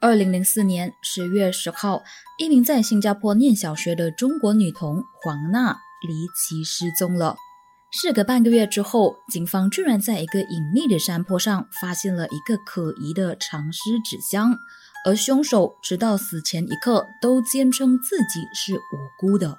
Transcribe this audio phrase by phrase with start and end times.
[0.00, 2.04] 二零零四年十月十号，
[2.38, 5.76] 一名在新加坡念小学的中国女童黄娜
[6.06, 7.34] 离奇失踪了。
[7.90, 14.56] 事隔半个月之后，警方居然在一个隐秘的山坡上发现了一个可疑的长尸纸箱，
[15.04, 18.80] 而凶手直到死前一刻都坚称自己是无
[19.18, 19.58] 辜的。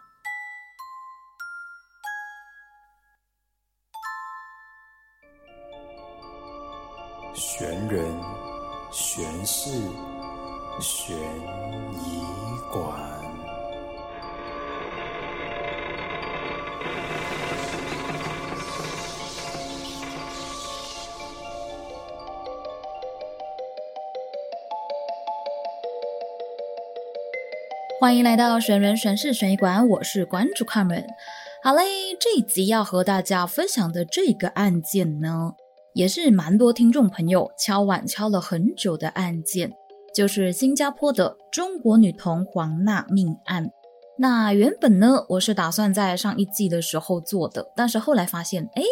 [10.82, 12.22] 悬疑
[12.72, 12.96] 馆，
[28.00, 31.05] 欢迎来到悬人悬事悬疑馆，我是馆主 Carmen。
[31.62, 31.84] 好嘞，
[32.18, 35.55] 这一集要和大家分享的这个案件呢，
[35.94, 39.74] 也是蛮多听众朋友敲碗敲了很久的案件。
[40.13, 43.70] 就是新加坡的中国女童黄娜命案。
[44.18, 48.84] 那原本呢，我是打算在上一季的时候做的，但是后来发现，哎，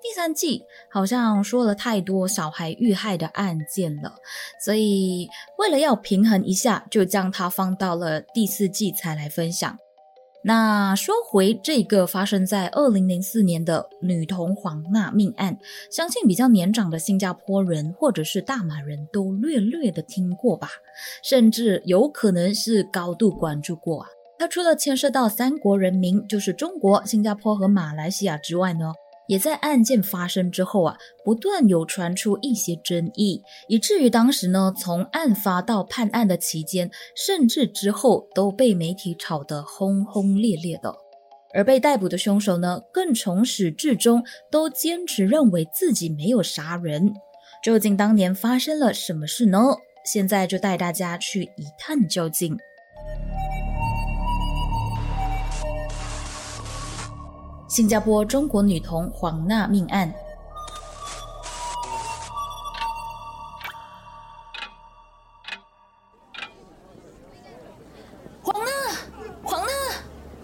[0.00, 4.14] 第三季好像说了太多小孩遇害的案件了，
[4.64, 9.76] 所以为了要平衡一下，就将它放到了第四季才来分享。
[10.46, 15.58] 那说回这个发生在二零零四年的女童黄娜命案，
[15.90, 20.68] 相信比较年长的新加坡人或者是大马人都略略的听过吧，
[21.24, 24.06] 甚至有可能是高度关注过啊。
[24.38, 28.92] 它除了牵涉到三国人民，就是中国、新加坡和马来西亚之外呢。
[29.28, 40.94] 也在案件发生之后啊，不断有传出一些争议，以至于当时呢，从案发到判案的期间，甚至之后都被媒体炒得轰轰烈烈的。
[41.54, 47.14] 而被逮捕的凶手呢，更从始至终都坚持认为自己没有杀人。
[47.62, 49.58] 究竟当年发生了什么事呢？
[50.04, 52.56] 现在就带大家去一探究竟。
[57.76, 60.10] 新加坡中国女童黄娜命案。
[68.40, 68.70] 黄娜，
[69.44, 69.68] 黄娜，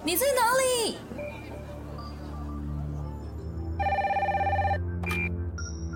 [0.05, 0.99] 你在哪里？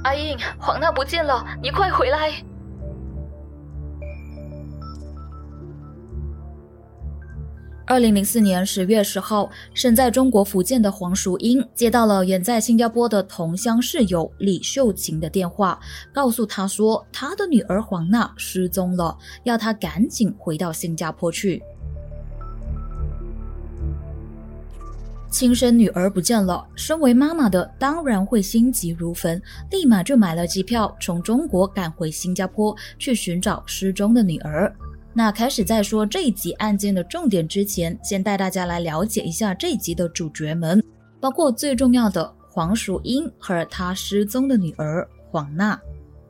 [0.05, 2.33] 阿英，黄娜不见了，你快回来！
[7.89, 15.79] 二零零四年十月十号，身在中国福建的黄淑英接到了远在新加坡的同乡室友李秀琴的电话，
[16.13, 21.63] 告诉她说她的女儿黄娜失踪了，要她赶紧回到新加坡去。
[25.31, 34.75] 亲生女儿不见了，身为妈妈的当然会心急如焚，立马就买了机票从中国赶回新加坡去寻找失踪的女儿。
[35.19, 40.84] 那开始在说这一集案件的重点之前，先带大家来了解一下这一集的主角们，
[41.19, 45.81] 包括最重要的黄淑英和她失踪的女儿黄娜。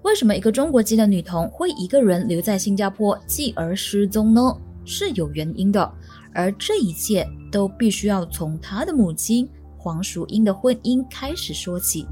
[0.03, 4.41] 为什么一个中国籍的女童会一个人留在新加坡继而失踪呢？
[4.85, 5.93] 是有原因的，
[6.33, 12.07] 而这一切都必须要从她的母亲黄淑英的婚姻开始说起。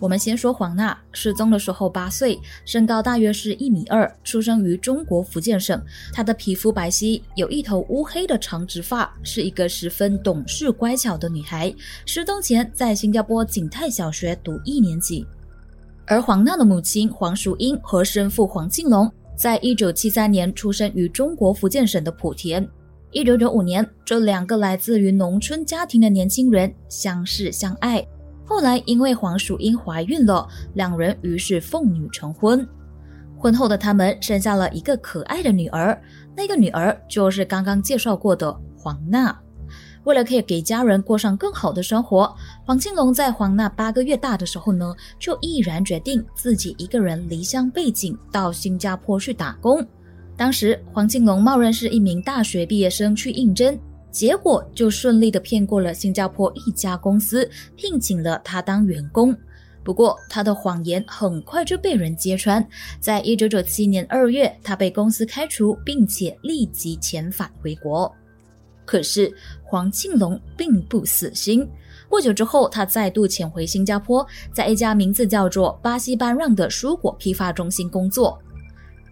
[0.00, 5.82] 我们先说黄娜失踪的时候八岁，身高大约是一米二，出生于中国福建省。
[6.12, 11.74] 她的皮肤白皙，有一头乌黑的长直发，是一个十分懂事乖巧的女孩。
[12.06, 15.26] 失踪前在新加坡景泰小学读一年级。
[16.06, 22.66] 而黄娜的母亲黄淑英和生父黄庆龙，在一九七三年出生于中国福建省的莆田。
[23.10, 28.06] 一九九五年，这两个来自于农村家庭的年轻人相识相爱。
[28.48, 32.66] 后来，因为黄鼠英怀孕了，两人于是奉女成婚。
[33.36, 36.00] 婚后的他们生下了一个可爱的女儿，
[36.34, 39.38] 那个女儿就是刚刚介绍过的黄娜。
[40.04, 49.86] 为了可以给家人过上更好的生活，黄庆龙在黄娜八个月大的时候呢，就毅然决定自己一个人离乡背井到新加坡去打工。
[50.38, 53.78] 当时，黄庆龙冒认是一名大学毕业生去应征。
[54.10, 59.36] 结果就顺利的骗过了新加坡一家公司，聘请了他当员工。
[59.84, 62.66] 不过他的谎言很快就被人揭穿，
[63.00, 68.12] 在一九九七年二月，他被公司开除，并且立即遣返回国。
[68.84, 69.32] 可是
[69.62, 71.66] 黄庆龙并不死心，
[72.08, 78.38] 不久之后，他再度潜回新加坡，在一家名字叫做巴西班让的蔬果批发中心工作。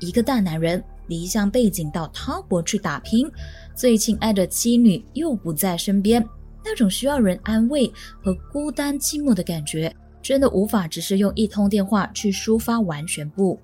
[0.01, 3.31] 一个大男人离乡背井到他国去打拼。
[3.77, 6.27] 最亲爱的妻女又不在身边，
[6.65, 7.93] 那种需要人安慰
[8.23, 13.61] 和孤单寂寞的感觉，真的无法只是用一通电话去抒发完全部。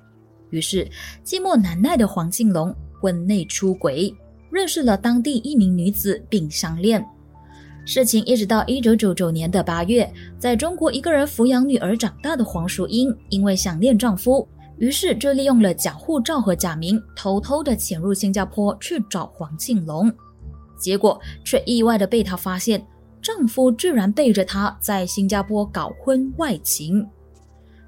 [0.50, 0.86] 于是，
[1.24, 4.14] 寂寞难耐的黄庆龙婚内出轨，
[4.50, 7.02] 认识了当地一名女子并相恋。
[7.86, 14.46] 事情一直到一九九九年的八月，在中国一个人抚养女儿长大的黄淑英，因为想念丈夫，
[14.82, 20.12] 于是就利用了假护照和假名，偷偷的潜入新加坡去找黄庆龙。
[20.76, 22.84] 结果却意外的被她发现，
[23.22, 27.08] 丈夫居然背着她在新加坡搞婚外情，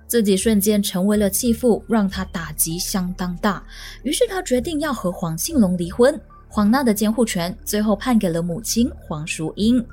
[0.06, 3.60] 自己瞬间成为了弃妇，让她打击相当大。
[4.04, 6.16] 于是她决定要和黄庆龙离婚。
[6.46, 9.84] 黄娜的监护权最后判给了母亲黄淑英。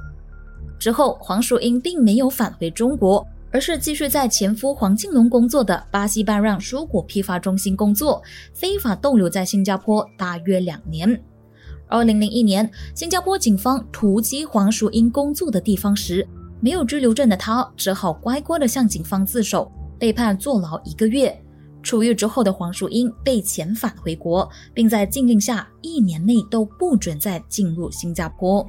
[0.77, 8.21] 之后，黄淑英并没有返回中国，而是继续在前夫黄庆龙工作的巴西班让蔬果批发中心工作，
[8.53, 11.21] 非法逗留在新加坡大约两年。
[11.87, 16.25] 二零零一年，新加坡警方突击黄淑英工作的地方时，
[16.61, 19.69] 没有拘留证的她只好乖乖地向警方自首，
[19.99, 21.37] 被判坐牢一个月。
[21.83, 28.65] 出狱之后的黄淑英被遣返回国，并在禁令下一年内都不准再进入新加坡。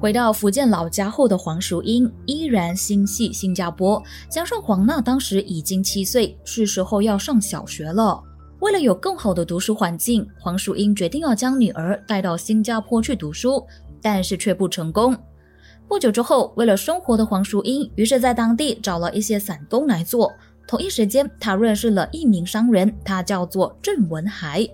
[0.00, 8.22] 回到福建老家后的黄淑英依然心系新加坡，加上黄娜当时已经七岁，是时候要上小学了。
[8.60, 13.66] 为了有更好的读书环境，黄淑英决定要将女儿带到新加坡去读书，
[14.00, 15.16] 但是却不成功。
[15.88, 20.32] 不久之后，为了生活的黄淑英，于是在当地找了一些散工来做。
[20.68, 24.64] 同一时间，她认识了一名商人，他叫做郑文海。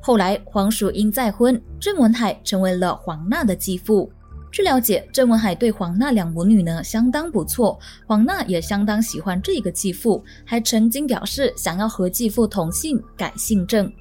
[0.00, 4.08] 后来，黄淑英再婚，郑文海成为了黄娜的继父。
[4.50, 13.92] 据了解，郑文海对黄娜两母女呢相当不错，黄娜也相当喜欢这个继父，还曾经表示想要和继父同姓，改姓郑。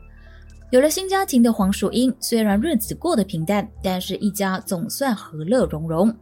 [0.69, 6.13] 有了新家庭的黄淑英，虽然日子过得平淡，但是一家总算和乐融融。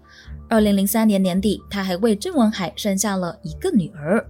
[0.48, 4.24] 二零零三年年底，她还为郑文海生下了一个女儿。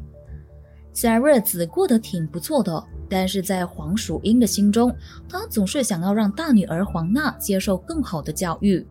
[0.94, 4.95] 虽然日子过得挺不错的，但是在黄淑英的心中，
[5.27, 8.86] 她总是想要让大女儿黄娜接受更好的教育。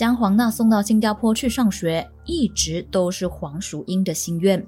[0.00, 4.66] 将黄娜送到新加坡去上学，一直都是黄淑英的心愿。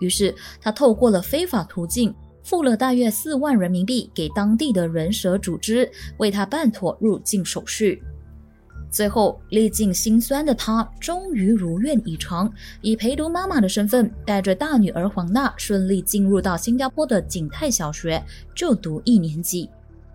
[0.00, 2.12] 于是，她透过了非法途径。
[2.42, 8.02] 付了大约四万人民币给当地的人蛇组织，为他办妥入境手续。
[8.90, 18.20] 最后，历尽辛酸的他终于如愿以偿，以陪读妈妈的身份，带着大女儿黄娜顺利进入到新加坡的景泰小学
[18.52, 19.70] 就读一年级。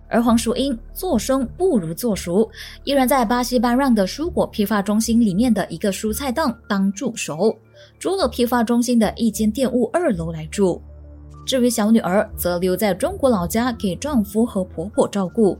[0.09, 2.49] 而黄淑英做生不如做熟，
[2.83, 7.55] 依然在巴西班让的蔬果批发中心里面的一个蔬菜档当助手，
[7.99, 10.81] 租了批发中心的一间店屋二楼来住。
[11.45, 15.57] 至于小女儿，则留在中国老家给丈夫和婆婆照顾。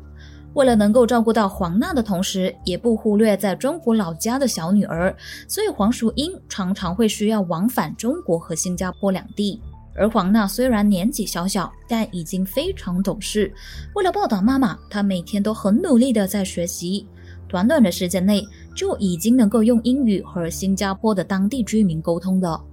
[0.54, 5.16] 为了能够照顾到黄娜的同时，也不忽略在中国老家的小女儿，
[5.48, 9.62] 所以黄淑英常常会需要往返中国和新加坡两地。
[9.98, 13.52] 而黄娜虽然年纪小小，但已经非常懂事。
[13.96, 17.08] 为了报答妈妈，她每天都很努力的在学习。
[17.48, 18.46] 短短的时间内，
[18.76, 22.64] 就已经能够用英语和新加坡的当地居民沟通了。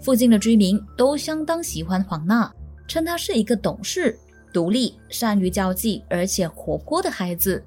[0.00, 2.50] 附近的居民都相当喜欢黄娜。
[2.86, 4.18] 称他是一个懂事、
[4.50, 7.62] 独立、善于交际而且活泼的孩子。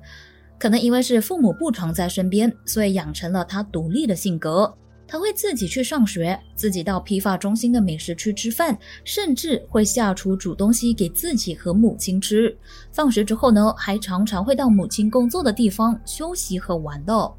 [0.57, 4.73] 可能因为是父母不常在身边，所以养成了他独立的性格。
[5.11, 12.57] 他会自己去上学，自己到批发中心的美食区吃饭，甚至会下厨煮东西给自己和母亲吃。
[12.93, 17.29] 放学之后呢，还常常会到母亲工作的地方休息和玩乐。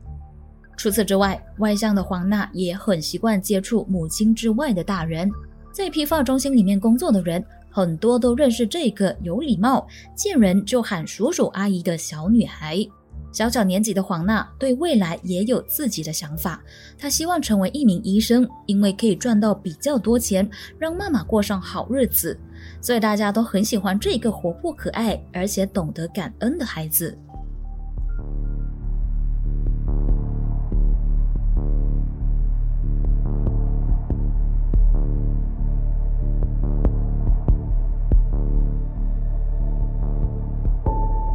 [0.77, 5.31] 除此之外，外向的黄娜也很习惯接触母亲之外的大人，
[5.73, 7.43] 在批发中心里面工作的人。
[7.71, 12.87] 很多都认识这个有礼貌、见人就喊叔叔阿姨的小女孩。
[13.33, 16.63] 小小年纪的黄娜对未来也有自己的想法，
[16.99, 20.49] 她希望成为一名医生，因为可以赚到比较多钱，
[20.79, 22.39] 让妈妈过上好日子。
[22.81, 27.17] 所以大家都很喜欢这个活泼可爱而且懂得感恩的孩子。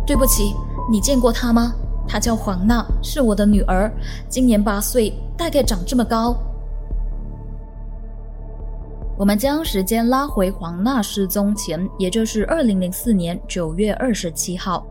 [0.06, 0.54] 对不起，
[0.90, 1.76] 你见过她吗？
[2.08, 3.92] 她叫黄娜，是我的女儿，
[4.30, 6.36] 今年八岁，大概长这么高。
[9.18, 14.86] 我们将时间拉回黄娜失踪前，也就是二零零四年九月二十七号，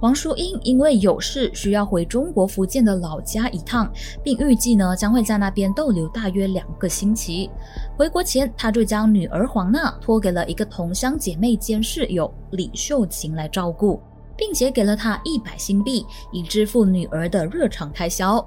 [0.00, 3.90] 黄淑英因为有事需要回中国福建的老家一趟，
[4.22, 7.50] 并预计呢将会在那边逗留大约两个星期。
[7.98, 14.00] 回国前，她就将女儿黄娜托给了一个同乡姐妹兼室友李秀琴来照顾。
[14.36, 18.46] 并且给了他一百新币，以支付女儿的日常开销。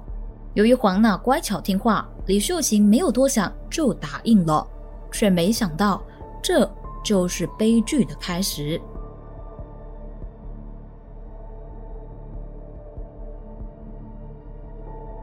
[0.54, 4.66] 由于黄娜乖巧听话，李秀琴没有多想就答应了，
[5.12, 6.02] 却没想到
[6.42, 6.68] 这
[7.04, 8.80] 就是悲剧的开始。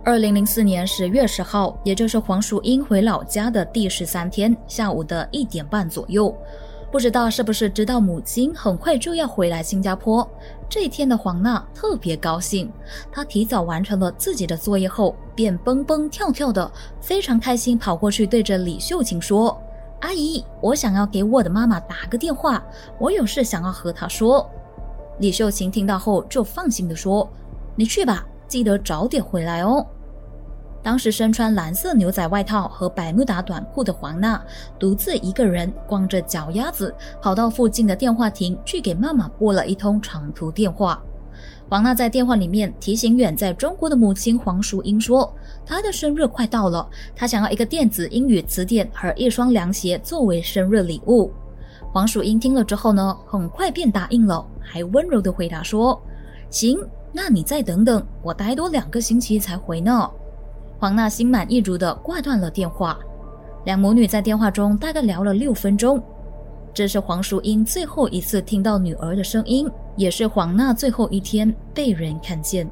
[0.05, 6.33] 二零零四年十月十号，也就是黄淑英回老家的第十三天下午的一点半左右，
[6.89, 10.25] 不知道是不是知道母亲很快就要回来新加坡，
[10.69, 12.71] 这一天的黄娜特别高兴。
[13.11, 16.69] 她提早完成了自己的作业后，便蹦蹦跳跳的，
[17.01, 19.57] 非常开心，跑过去对着李秀琴说
[20.01, 22.63] ：“阿姨，我想要给我的妈妈打个电话，
[22.99, 24.49] 我有事想要和她说。”
[25.19, 27.27] 李秀琴听到后就放心的说
[27.75, 29.85] ：“你去吧，记得早点回来哦。”
[30.83, 34.41] 当时身穿蓝色牛仔外套和百慕达短裤的黄娜，
[34.79, 41.01] 独自一个人光着脚丫子跑到附近的电话亭去给妈妈拨了一通长途电话。
[41.69, 45.29] 黄娜在电话里面提醒远在中国的母亲黄淑英说，
[45.65, 51.29] 她的生日快到了，她想要一个电子英语词典和一双凉鞋作为生日礼物。
[51.91, 56.01] 黄淑英听了之后呢，很快便答应了，还温柔的回答说
[56.49, 56.79] ：“行，
[57.11, 60.09] 那你再等等，我待多两个星期才回呢。”
[60.79, 62.99] 黄娜心满意足地挂断了电话，
[63.65, 66.01] 两母女在电话中大概聊了六分钟。
[66.71, 72.69] 这是黄淑英最后一次听到女儿的声音，也是黄娜最后一天被人看见。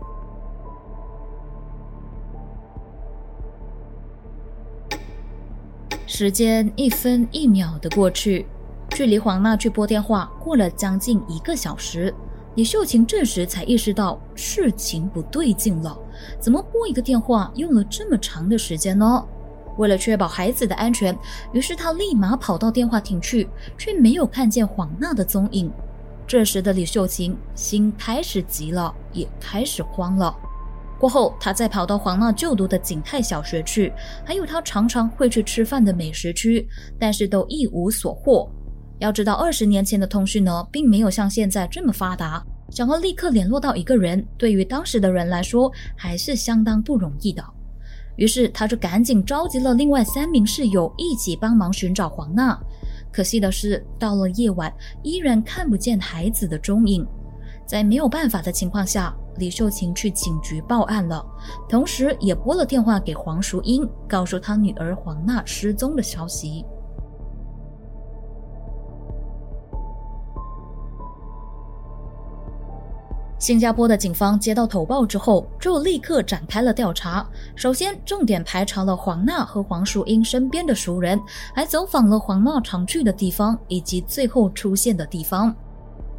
[6.05, 8.45] 时间一分一秒的过去，
[8.91, 12.13] 距离黄娜去拨电话过了将近一个小时。
[12.53, 15.97] 李秀琴这时才意识到事情不对劲了，
[16.39, 19.25] 怎么拨一个电话用了这么长的时间呢？
[19.77, 21.17] 为了确保孩子的安全，
[21.51, 25.71] 于是他立马跑到电话亭去，却没有看见黄娜的踪影。
[26.25, 30.33] 这时的李秀琴心开始急了，也开始慌了。
[30.97, 33.91] 过后，他再跑到黄娜就读的景泰小学去，
[34.25, 36.65] 还有他常常会去吃饭的美食区，
[36.97, 38.49] 但是都一无所获。
[38.99, 42.41] 要知道，二十年前的通讯呢，并没有像现在这么发达。
[42.75, 47.41] 想要立刻联络到一个人，对于当时的人来说，还是相当不容易的。
[48.17, 52.59] 于是，他就赶紧召集了另外三名室友一起帮忙寻找黄娜。
[53.13, 57.07] 可惜的是，到了夜晚，依然看不见孩子的踪影。
[57.65, 61.25] 在没有办法的情况下，李秀琴去警局报案了，
[61.69, 66.65] 同时也拨了电话给黄淑英，告诉她女儿黄娜失踪的消息。
[73.37, 77.27] 新加坡的警方接到投报之后，就立刻展开了调查。
[77.53, 81.19] 首先，重点排查了黄娜和黄淑英身边的熟人，
[81.53, 85.53] 还走访了黄娜常去的地方以及最后出现的地方。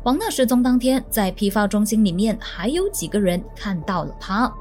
[0.04, 4.52] 黄娜失踪当天，在批发中心里面还有几个人看到了她。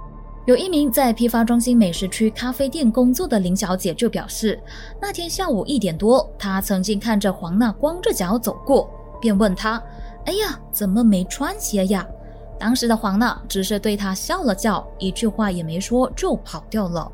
[0.45, 4.57] 有一名在批发中心美食区咖啡店工作的林小姐就表示，
[5.01, 9.81] 那天下午一点多，她曾经看着黄娜光着脚走过，便问她
[10.25, 12.07] ：“哎呀，怎么没穿鞋呀？”
[12.57, 17.11] 当时的黄娜只是对他笑了笑，一句话也没说就跑掉了。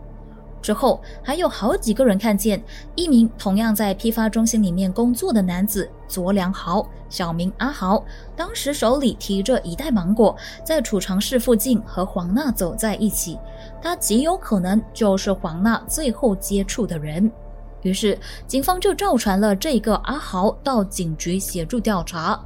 [0.62, 8.04] 之后还有好几个人看见一名同样在批发中心里面工作的男子左良豪，小名阿豪，
[8.36, 13.40] 当时手里提着一袋芒果，在储藏室附近和黄娜走在一起。
[13.82, 17.32] 他极有可能就是黄娜最后接触的人。
[17.82, 22.40] 于是警方就召传了这个阿豪到警局协助调查。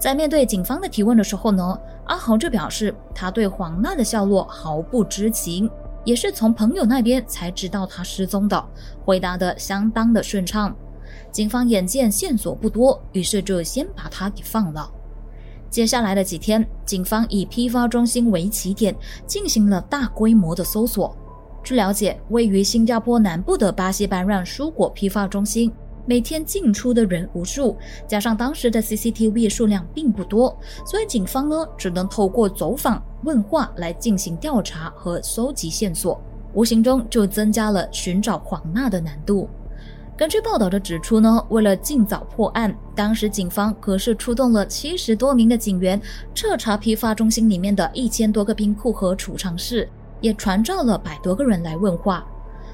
[0.00, 1.78] 在面对警方的提问的时候呢？
[2.10, 5.70] 阿豪就表示，他对黄娜的下落毫不知情，
[6.04, 8.68] 也是从朋友那边才知道她失踪的，
[9.04, 10.74] 回答的相当的顺畅。
[11.30, 14.90] 警方眼见线索不多，于是就先把他给放了。
[15.70, 18.92] 接下来的几天，警方以批发中心为起点，
[19.24, 21.16] 进行了大规模的搜索。
[21.62, 25.72] 据了解，位于新加坡南部的巴西班让蔬果批发中心。
[26.06, 27.76] 每天进出的人无数，
[28.06, 36.20] 加上当时的 CCTV 数量并不多，所以警方呢只能透过走访问话来进行调查和搜集线索，
[36.52, 39.48] 无形中就增加了寻找黄娜的难度。
[40.16, 45.98] 根据报道的指出呢，为了尽早破案，当时警方可是出动了七十多名的警员
[46.34, 49.88] 彻查批发中心里面的一千多个冰库和储藏室，
[50.20, 52.26] 也传召了百多个人来问话。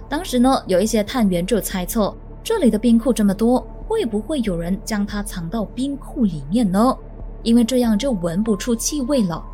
[0.08, 2.12] 当时呢，有一些探员就猜测。
[2.46, 6.96] 这里的冰库这么多，会不会有人将它藏到冰库里面呢？
[7.42, 9.44] 因为这样就闻不出气味了。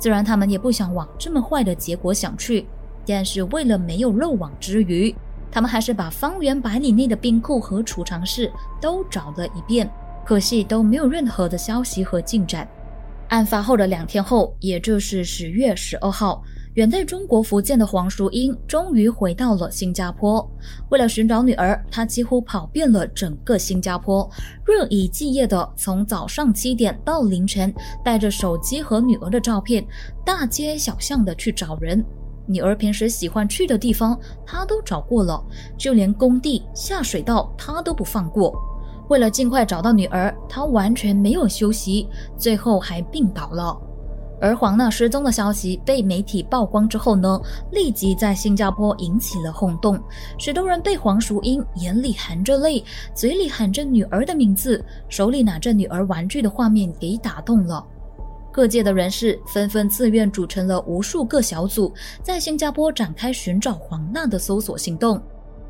[0.00, 2.66] 虽然他们也不想往这么坏的结果想去，
[3.06, 5.14] 但是为了没有漏网之鱼，
[5.52, 9.90] 他们还是把方圆百里内的冰库和储藏室都找了一遍。
[10.24, 12.66] 可惜都没有任何的消息和进展。
[13.28, 16.42] 案发后的两天后，也就是十月十二号，
[16.74, 20.48] 远在中国福建的黄淑英终于回到了新加坡。
[20.90, 24.28] 为了寻找女儿，她几乎跑遍了整个新加坡，
[24.64, 27.74] 日以继夜的从早上七点到凌晨，
[28.04, 29.84] 带着手机和女儿的照片，
[30.24, 32.04] 大街小巷的去找人。
[32.46, 35.44] 女儿平时喜欢去的地方，她都找过了，
[35.76, 38.54] 就连工地、下水道，她都不放过。
[39.08, 42.08] 为了尽快找到女儿，她完全没有休息，
[42.38, 43.76] 最后还病倒了。
[44.40, 50.00] 而黄娜失踪的消息被媒体曝光之后呢，立即在新加坡引起了轰动。
[50.38, 52.82] 许多人被黄淑英眼里含着泪、
[53.14, 57.84] 嘴里喊着女儿的名字、手里拿着女儿玩具的画面给打动了。
[58.52, 61.92] 各界的人士纷纷自愿组成了无数个小组，
[62.22, 65.20] 在新加坡展开寻找黄娜的搜索行动。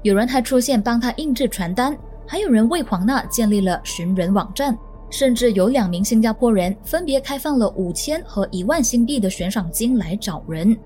[0.03, 1.95] 有人还出现帮她印制传单，
[2.27, 4.75] 还有人为黄娜建立了寻人网站。
[5.11, 10.77] 甚至有两名新加坡人分别开放了五千和一万新币的悬赏金来找人。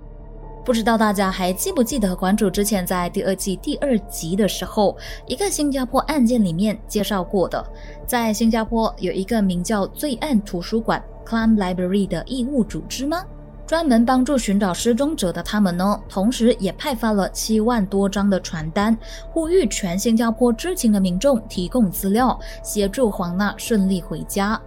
[0.65, 7.63] 不知道大家还记不记得馆主之前在第二季第二集的时候，一个新加坡案件里面介绍过的，
[8.07, 13.23] 在新加坡有一个名叫“罪案图书馆 （Crime Library）” 的义务组织吗？
[13.67, 18.97] 专门帮助寻找失踪者的他们呢，同时也派发了七万多张的传单，
[19.31, 24.61] 呼吁全新加坡知情的民众提供资料，协助黄娜顺利回家。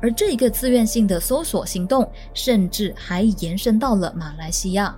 [0.00, 4.94] 而这一个自愿性的搜索行动，甚至还延伸到了马来西亚。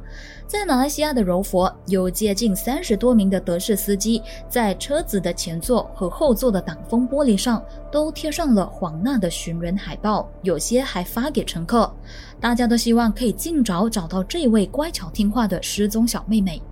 [0.48, 11.92] 在马来西亚的柔佛，有接近三十多名的德式司机，在车子的前座和后座的挡风玻璃上都贴上了黄娜的寻人海报，有些还发给乘客。
[12.40, 16.62] 大家都希望可以尽早找到这位乖巧听话的失踪小妹妹。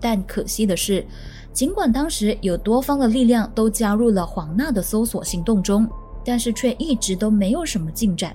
[0.00, 1.04] 但可惜的是，
[1.52, 5.86] 尽管当时有多方的力量都加入了黄娜的搜索行动中，
[6.24, 8.34] 但是却一直都没有什么进展。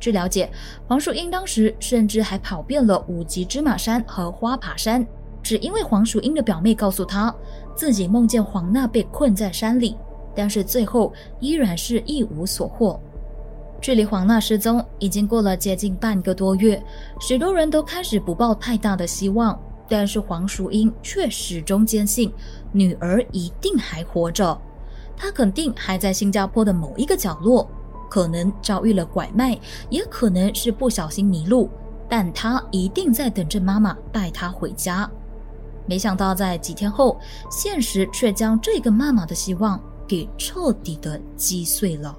[0.00, 0.50] 据了解，
[0.86, 5.06] 黄淑英当时甚至还跑遍了五级芝麻山和花爬山，
[5.42, 7.32] 只因为黄淑英的表妹告诉她，
[7.76, 9.96] 自己梦见黄娜被困在山里，
[10.34, 12.98] 但是最后依然是一无所获。
[13.80, 16.82] 距离黄娜失踪已经过了接近半个多月，
[17.20, 22.32] 许多人都开始不抱太大的希望，但是黄淑英却始终坚信
[22.72, 24.60] 女儿一定还活着，
[25.16, 27.68] 她肯定还在新加坡的某一个角落。
[28.10, 29.58] 可能遭遇了拐卖，
[29.90, 31.68] 也可能是不小心迷路，
[32.08, 35.08] 但他一定在等着妈妈带他回家。
[35.84, 42.18] 没想到在几天后，现实却将这个妈妈的希望给彻底的击碎了。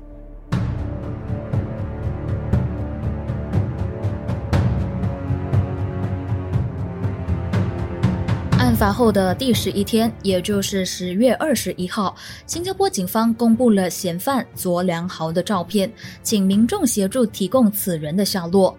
[8.79, 12.15] 发后的第十一天，也就是十月二十一号，
[12.47, 15.91] 新加坡警方公布了嫌犯卓良豪的照片，
[16.23, 18.73] 请民众协助提供此人的下落。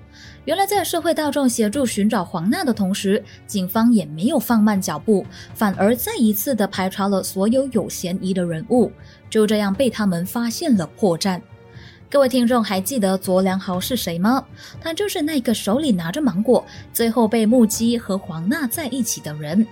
[0.47, 8.91] 原来，在社会大众协助寻找黄娜的同时，警方也没有放慢脚步，反而再一次的排查了所有有嫌疑的人物，
[9.29, 11.39] 就这样被他们发现了破绽。
[12.09, 14.43] 各位听众还记得卓良豪是谁吗？
[14.81, 19.67] 他就是那个手里拿着芒果，最后被目击和黄娜在一起的人。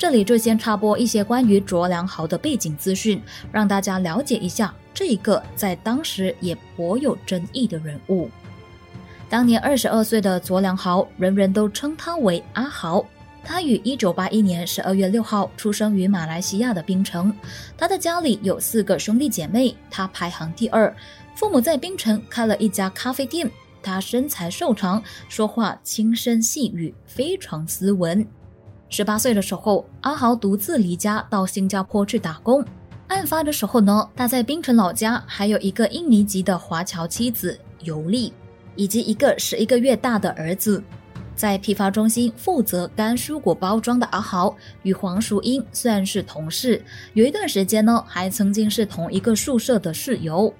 [0.00, 3.20] 这里就先插播一些关于卓良豪的背景资讯，
[3.52, 8.30] 让大家了解一下这一个在当时也颇有争议的人物。
[9.28, 13.04] 当年二十二岁的卓良豪，人人都称他为阿豪。
[13.44, 17.30] 他于一九八一年十二月六号出生于马来西亚的槟城。
[17.76, 20.90] 他的家里有四个兄弟姐妹，他排行第二。
[21.34, 23.50] 父母在槟城开了一家咖啡店。
[23.82, 28.26] 他身材瘦长，说话轻声细语，非常斯文。
[28.92, 32.62] 十八岁的时候，阿豪独自离家到新加坡去打工。
[33.06, 38.32] 案发的时候呢，他在槟城老家还有一个印尼籍的华侨妻子尤丽，
[38.74, 40.82] 以及一个十一个月大的儿子。
[41.36, 46.82] 在批发中心负责干蔬果包装的阿豪与黄淑英算是同事，
[47.14, 50.52] 有一段时间呢，还曾经是同一个宿舍的室友。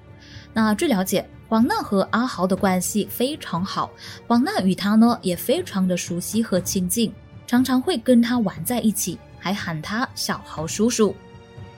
[0.53, 3.91] 那据了解，黄娜和阿豪的关系非常好，
[4.25, 7.13] 黄娜与他呢也非常的熟悉和亲近。
[7.51, 11.13] 常常会跟他玩在一起，还喊他小豪叔叔。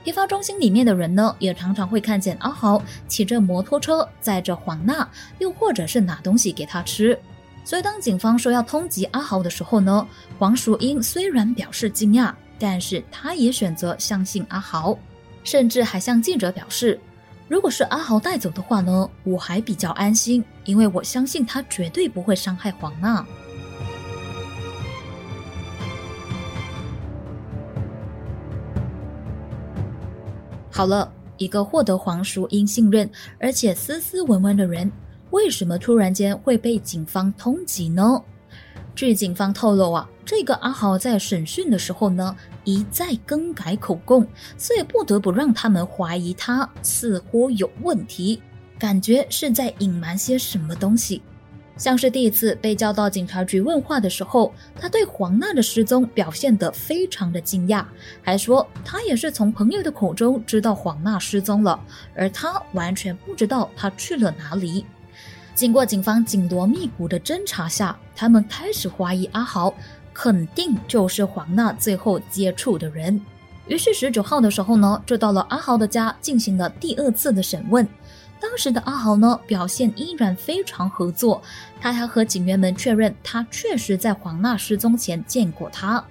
[0.04, 5.10] 批发中心里面的人呢，也常常会看见阿豪骑着摩托车载着黄娜，
[5.40, 7.18] 又或者是拿东西给他吃。
[7.64, 10.06] 所以当警方说要通缉阿豪的时候呢，
[10.38, 14.96] 黄淑英虽然表示惊讶，但是他也选择相信阿豪，
[15.42, 17.00] 甚至还向记者表示，
[17.48, 23.26] 如果是阿豪带走的话呢，我还比较安心，因为我相信他绝对不会伤害黄娜。
[30.76, 33.08] 好了，一个获得黄淑英信任
[33.38, 34.90] 而且斯斯文文的人，
[35.30, 38.20] 为什么突然间会被警方通缉呢？
[38.92, 44.26] 据警方透露啊，这个阿豪在审讯的时候呢，一再更改口供，
[44.58, 48.42] 所以不得不让他们怀疑他似乎有问题，
[48.76, 51.22] 感觉是在隐瞒些什么东西。
[51.76, 57.84] 像是第一次被叫到警察局问话的时候，他对黄娜的失踪表现得非常的惊讶，
[58.22, 61.78] 还说他也是从朋友的口中知道黄娜失踪了，
[62.14, 64.86] 而他完全不知道她去了哪里。
[65.54, 69.74] 经过警方紧锣密鼓的侦查下，他们开始怀疑阿豪
[70.12, 73.20] 肯定就是黄娜最后接触的人。
[73.66, 77.88] 于是十九号的时候呢，就到了阿豪的家进行了第二次的审问。
[78.40, 81.42] 当时的阿豪呢，表现依然非常合作，
[81.80, 86.04] 他还和警员们确认，他确实在黄娜失踪前见过他。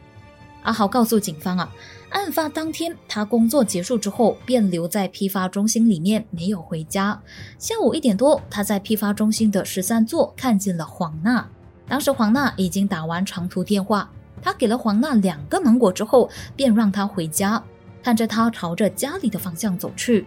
[0.63, 1.69] 阿豪告诉警方啊，
[2.09, 7.21] 案发当天他工作结束之后便留在批发中心里面，没有回家。
[7.59, 11.47] 下午一点多，他在批发中心的十三座看见了黄娜，
[11.87, 14.09] 当时黄娜已经打完长途电话，
[14.41, 17.61] 他给了黄娜两个芒果之后，便让她回家。
[18.01, 20.25] 看着他朝着家里的方向走去，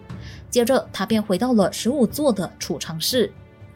[0.57, 3.31] 接着他便回到了十五座的储藏室。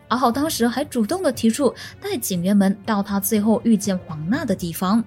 [0.08, 5.04] 阿豪当时还主动的提出带警员们到他最后遇见黄娜的地方。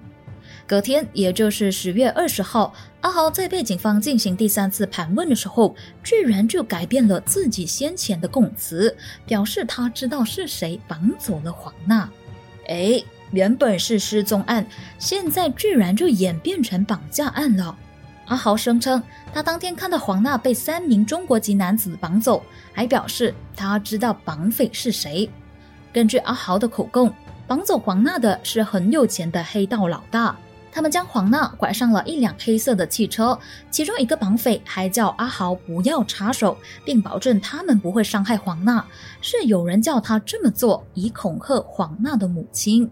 [0.68, 12.08] 隔天，也就是十月二十号，阿豪在被警方进行第三次盘问的时候，居然就改变了自己先前的供词，表示他知道是谁绑走了黄娜。
[12.68, 14.64] 哎，原本是失踪案，
[15.00, 17.76] 现在居然就演变成绑架案了。
[18.26, 19.02] 阿豪声称，
[19.34, 25.30] 他当天看到黄娜被三名中国籍男子绑走，还表示他知道绑匪是谁。
[25.92, 27.14] 根据阿豪的口供，
[27.48, 30.36] 绑走黄娜的是很有钱的黑道老大。
[30.72, 33.38] 他们将黄娜拐上了一辆黑色的汽车，
[33.70, 38.84] 其中一个绑匪还叫阿豪不要插手，并保证他们不会伤害黄娜，
[39.22, 42.90] 是有人叫他这么做，以恐吓黄娜的母亲。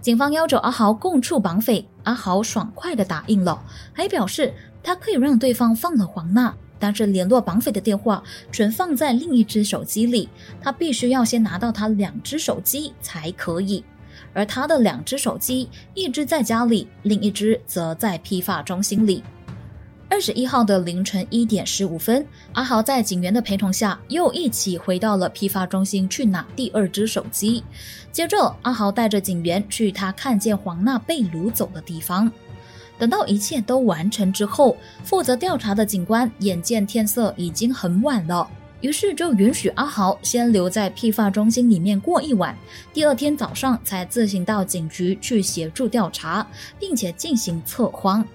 [0.00, 3.60] 警方要求阿豪供出绑匪，阿豪爽快地答应了，
[3.92, 10.28] 还表示他可以让对方放了黄娜，但是联络绑匪的电话全放在另一只手机里，
[10.60, 13.84] 他必须要先拿到他两只手机才可以。
[14.32, 19.22] 而他的两只手机，一只在家里，另一只则在批发中心里。
[20.10, 27.62] 二十一号的凌晨一点十五分，阿豪在警员的陪同下，又一起回到了批发中心去拿第二只手机。
[28.10, 32.30] 接着，阿豪带着警员去他看见黄娜被掳走的地方。
[32.98, 38.48] 等到一切都完成之后，负责调查的警官眼见天色已经很晚了，
[38.80, 42.56] 于是就允许阿豪先留在批发中心里面过一晚。
[42.92, 46.44] 第二天早上才自行到警局去协助调查，
[46.80, 48.26] 并且进行测谎。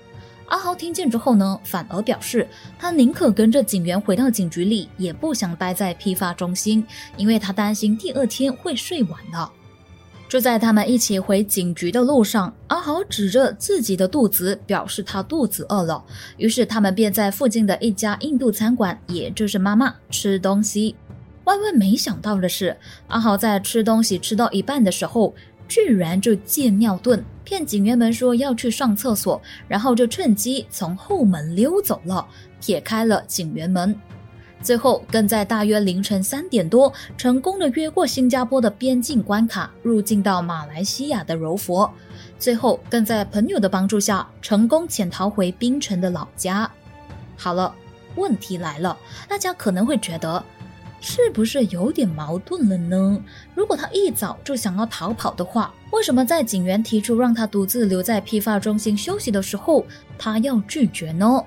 [0.54, 6.86] 阿豪听见之后呢，反而表示他宁可跟着警员回到警局里，也不想待在批发中心，
[7.18, 9.52] 因为他担心第二天会睡晚了。
[10.30, 16.04] 就在他们一起回警局的路上，阿豪指着自己的肚子，表示他肚子饿了。
[16.38, 20.96] 于是他们便在附近的一家印度餐馆，也就是妈妈吃东西。
[21.46, 25.34] 万万没想到的是，阿豪在吃东西吃到一半的时候。
[25.68, 32.26] 居然就借尿遁，骗警员们说要去上厕所，然后就趁机从后门溜走了，
[32.62, 33.96] 撇开了警员们。
[34.62, 41.92] 最后更在大约凌晨三点多，成功的越过新加坡的边境关卡，入境到马来西亚的柔佛。
[42.40, 46.70] 最后更在朋友的帮助下，成功潜逃回槟城的老家。
[47.36, 47.76] 好了，
[48.16, 48.98] 问题来了，
[49.28, 50.44] 大家可能会觉得。
[51.06, 53.22] 是不是有点矛盾了呢？
[53.54, 59.86] 如果他一早就想要逃跑的话，为什么在警员提出让他独自留在批发中心休息的时候，
[60.18, 61.44] 他要拒绝呢？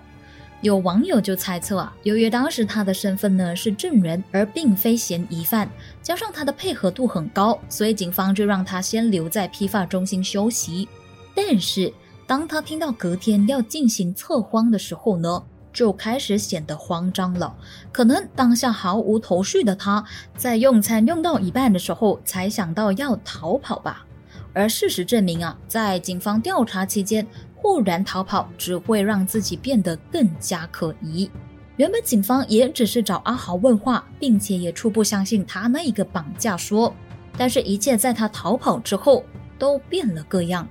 [0.60, 5.70] 有网友就猜测啊，由于当时他的身份呢是证人，而并非嫌疑犯，
[6.02, 10.86] 加上他的配合度很高，所以警方就让他先留在批发中心休息。
[11.34, 11.90] 但是
[12.26, 15.42] 当他听到隔天要进行测谎的时候呢？
[15.76, 17.54] 就开始显得慌张了。
[17.92, 20.02] 可能当下毫无头绪的他，
[20.34, 24.06] 在用餐用到一半的时候，才想到要逃跑吧。
[24.54, 31.30] 而事实证明啊，在警方调查期间，忽然逃跑只会让自己变得更加可疑。
[31.76, 36.90] 原本警方也只是找阿豪问话，并且也初步相信他那一个绑架说。
[37.36, 39.22] 但是，一切在他逃跑之后
[39.58, 40.66] 都变了个样。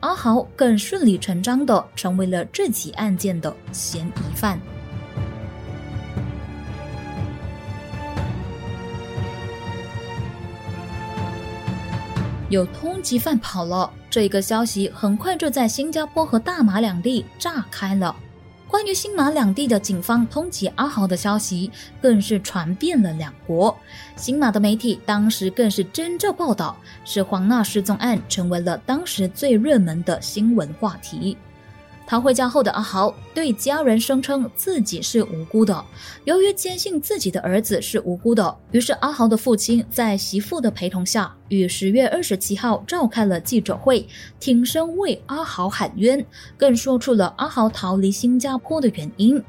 [0.00, 4.60] 阿豪更顺理成章的成为了这起案件的嫌疑犯。
[12.48, 18.14] 有通缉犯跑了，这个消息很快就在新加坡和大马两地炸开了。
[18.68, 21.70] 关于新马两地的警方通缉阿豪的消息，
[22.02, 23.74] 更是传遍了两国。
[24.14, 31.34] 新马的媒体当时更是真正报道，使黄娜失踪案成为了当时最热门的新闻话题。
[32.08, 35.84] 逃回家后的阿豪对家人声称自己是无辜的。
[36.24, 44.08] 由于坚信自己的儿子是无辜的，于是阿豪的父亲在媳妇的陪同下，于十月二十七号召开了记者会，
[44.40, 46.24] 挺身为阿豪喊冤，
[46.56, 49.44] 更说出了阿豪逃离新加坡的原因。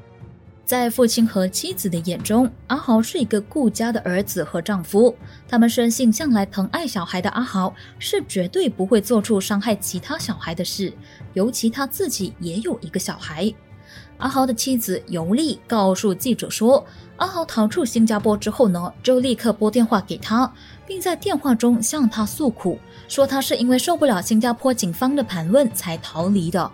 [0.65, 5.15] 在父亲和妻子的眼中，阿豪是一个顾家的儿子和丈夫。
[5.47, 10.93] 他们深信，向来疼爱小孩的阿豪是绝对不会做出伤害其他小孩的事，
[11.33, 13.53] 尤其他自己也有一个小孩。
[14.17, 20.51] 阿豪的妻子尤丽告诉记者说，阿豪逃出新加坡之后呢，就立刻拨电话给他，
[20.85, 26.69] 并在电话中向他诉苦，说他是因为受不了新加坡警方的盘问才逃离的。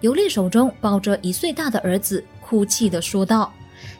[0.00, 2.22] 尤丽手中抱着一岁大的儿子。
[2.40, 3.50] 哭泣的说道：“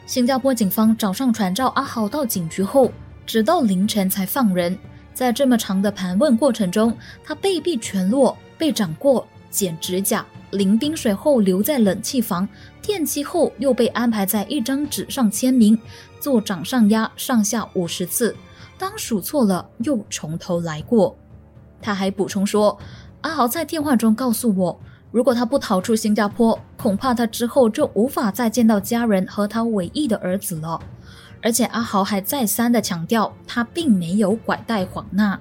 [0.05, 2.91] 新加坡警方早上传召阿豪到警局后，
[3.25, 4.77] 直到凌晨才放人。
[5.11, 12.49] 在这么长的盘问过程中，他被逼全裸，被掌过、剪指甲、淋冰水后留在冷气房，
[12.81, 15.79] 电击后又被安排在一张纸上签名，
[16.19, 18.35] 做掌上压上下五十次。
[18.79, 21.15] 当数错了，又从头来过。”
[21.79, 22.75] 他还补充说
[23.21, 24.79] ：“阿豪在电话中告诉我。”
[25.11, 30.81] 如果他不逃出新加坡，恐怕他之后就无法再见到家人和他唯一的儿子了。
[31.43, 35.39] 而且阿豪还再三的强调，他并没有拐带黄娜。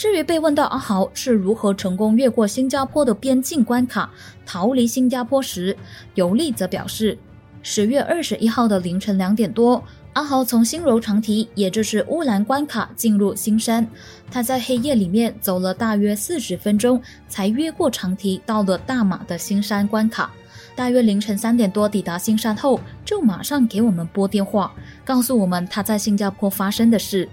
[0.00, 4.10] 至于被问到阿豪是如何成功越过新加坡的边境关卡
[4.46, 5.76] 逃离新加坡时，
[6.14, 7.18] 尤利则表示，
[7.62, 9.84] 十月二十一号的凌晨两点多。
[10.14, 13.86] 阿豪从新柔长堤，也就是乌兰关卡进入新山。
[14.30, 20.30] 他在黑夜里面走了大约四十分钟，才越过长堤，到了大马的新山关卡。
[20.74, 24.72] 大约凌晨三点多抵达新山后，就马上给我们拨电话，
[25.04, 27.28] 告诉我们他在新加坡发生的事。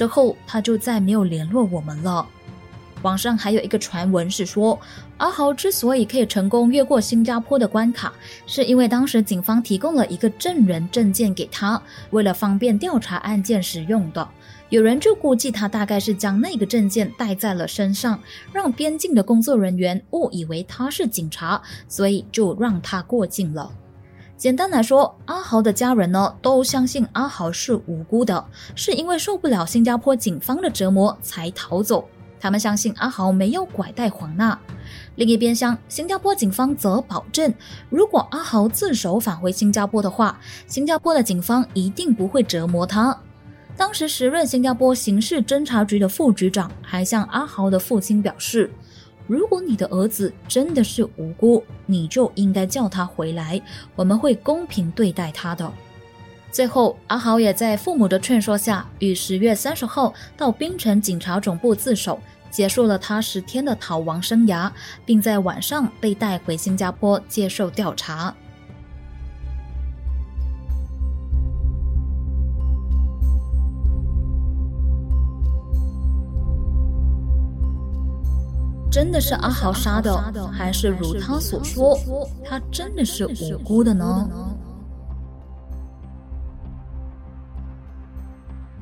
[0.00, 2.26] 之后他就再没有联络我们了。
[3.02, 4.80] 网上还有一个传闻是说，
[5.18, 8.10] 阿豪之所以可以成功越过新加坡的关卡，
[8.46, 11.78] 是因为当时警方提供了一个证人证件给他，
[12.12, 14.26] 为了方便调查案件使用的。
[14.70, 18.18] 有人就估计他大概是将那个证件带在了身上，
[18.54, 23.70] 让边境的工作人员误以为他是警察，所以就让他过境了。
[24.40, 28.42] 简单来说，阿豪的家人呢都相信阿豪是无辜的，
[28.74, 32.08] 是因为受不了新加坡警方的折磨才逃走。
[32.40, 34.58] 他们相信阿豪没有拐带黄娜。
[35.16, 37.52] 另一边厢，新加坡警方则保证，
[37.90, 43.14] 如果阿豪自首返回新加坡的话，新加坡的警方一定不会折磨他。
[43.76, 48.70] 当时时任新加坡刑事侦查局的副局长还向阿豪的父亲表示
[49.30, 53.62] ：“如果你的儿子真的是无辜，你就应该叫他回来，
[53.94, 55.72] 我们会公平对待他的。”
[56.50, 64.68] 最后，阿豪也在父母的劝说下，于十月三十号到槟城警察总部自首，结束了他十天的逃亡生涯，
[65.06, 68.34] 并在晚上被带回新加坡接受调查。
[78.90, 80.16] 真的是阿豪杀的，
[80.48, 81.96] 还是如他所说，
[82.44, 84.28] 他真的是无辜的呢？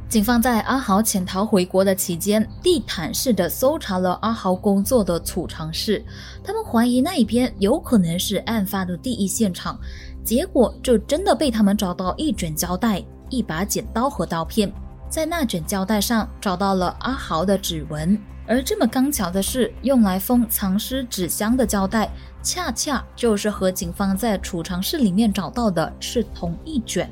[0.08, 6.02] 警方在阿豪潜逃回国的期间，地毯式的搜查了阿豪工作的储藏室。
[6.42, 9.78] 他们怀疑那一边有可能是案发的第一现场，
[10.24, 14.72] 结果就真的被他们找到一卷胶带、一把剪刀和刀片。
[15.10, 18.18] 在那卷胶带上找到了阿豪的指纹，
[18.48, 22.10] 而这么刚巧的是，用来封藏尸纸箱的胶带，
[22.42, 27.08] 恰恰就是和警方在储藏室里面找到的是同一卷。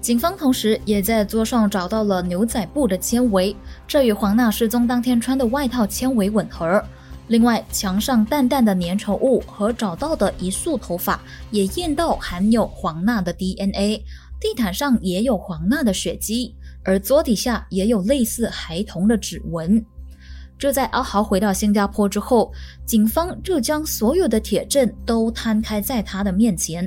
[0.00, 3.54] 警方同时也在桌上找到了牛仔布的纤维，
[3.86, 6.82] 这与黄娜失踪当天穿的外套纤维吻合。
[7.28, 14.02] 另外，墙上淡淡的粘稠物和找到的一束头发也验到含有黄娜的 DNA。
[14.40, 19.84] 地毯上也有黄娜的血迹，而桌底下也有类似孩童的指纹。
[20.60, 22.52] 就在阿豪回到新加坡之后，
[22.84, 26.86] 警方就将所有的铁证都摊开在他的面前。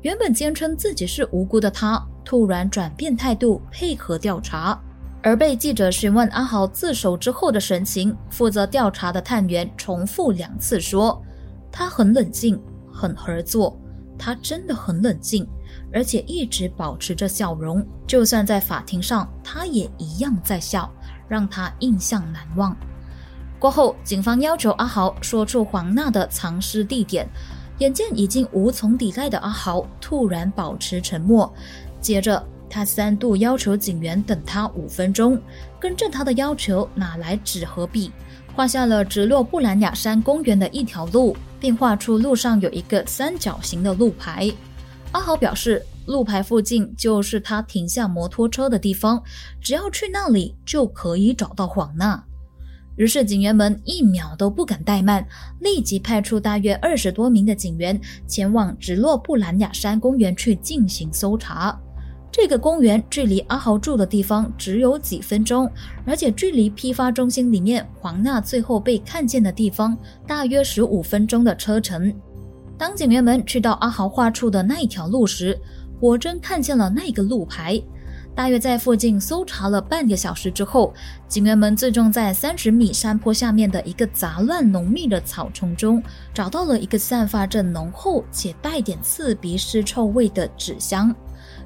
[0.00, 4.76] 原本坚称自己是无辜的他，突然转变态度，配合调查。
[5.22, 11.22] 而被记者询问阿豪自首之后的神情，负责调查的探员重复两次说
[11.70, 12.60] ：“他很冷静，
[12.92, 13.78] 很合作。
[14.18, 15.46] 他真的很冷静，
[15.92, 17.86] 而且一直保持着笑容。
[18.04, 20.92] 就算在法庭上，他也一样在笑，
[21.28, 22.76] 让他印象难忘。”
[23.62, 27.24] 过后，警方要求阿豪说出黄娜的藏尸地点。
[27.78, 31.48] 眼见已经无从抵赖的阿豪突然保持沉默，
[32.00, 35.40] 接着他三度要求警员等他五分钟，
[35.78, 38.10] 跟着他的要求拿来纸和笔，
[38.52, 44.52] 画下了直落布兰雅山公园的一条路，并画出路上有一个三角形的路牌。
[45.12, 49.22] 阿豪表示，路牌附近就是他停下摩托车的地方，
[49.60, 52.24] 只要去那里就可以找到黄娜。
[52.96, 55.26] 于是警员们一秒都不敢怠慢，
[55.60, 61.78] 立即派出大约二十多名的警员前往直落布兰雅山公园去进行搜查。
[62.30, 65.70] 这个公园距离阿豪住的地方只有几分钟，
[66.06, 72.14] 而且距离批发中心里面黄娜最后被看见的地方大约十五分钟的车程。
[72.78, 75.58] 当警员们去到阿豪画处的那一条路时，
[76.00, 77.80] 果真看见了那个路牌。
[78.34, 80.92] 大约在附近搜查了半个小时之后，
[81.28, 91.14] 警员们最终在三十米山坡下面的一个杂乱浓密的草丛中，找到了一个散发着浓厚且带点刺鼻尸臭味的纸箱。